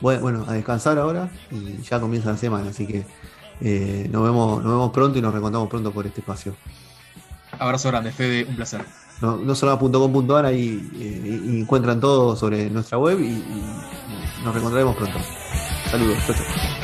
bueno, 0.00 0.44
a 0.48 0.54
descansar 0.54 0.98
ahora 0.98 1.30
y 1.50 1.82
ya 1.82 2.00
comienza 2.00 2.30
la 2.30 2.36
semana, 2.36 2.70
así 2.70 2.86
que 2.86 3.04
eh, 3.60 4.08
nos, 4.10 4.22
vemos, 4.22 4.62
nos 4.62 4.72
vemos 4.72 4.90
pronto 4.90 5.18
y 5.18 5.22
nos 5.22 5.32
reencontramos 5.32 5.68
pronto 5.68 5.92
por 5.92 6.06
este 6.06 6.20
espacio. 6.20 6.54
Abrazo 7.58 7.88
grande, 7.88 8.12
Fede, 8.12 8.46
un 8.48 8.56
placer. 8.56 8.84
No, 9.20 9.36
no 9.36 9.54
ahí 10.46 10.90
eh, 10.98 11.58
encuentran 11.60 12.00
todo 12.00 12.36
sobre 12.36 12.70
nuestra 12.70 12.96
web 12.96 13.20
y, 13.20 13.26
y 13.26 13.74
nos 14.44 14.54
reencontraremos 14.54 14.96
pronto. 14.96 15.18
Saludos, 15.90 16.16
chao, 16.26 16.36
chao. 16.36 16.79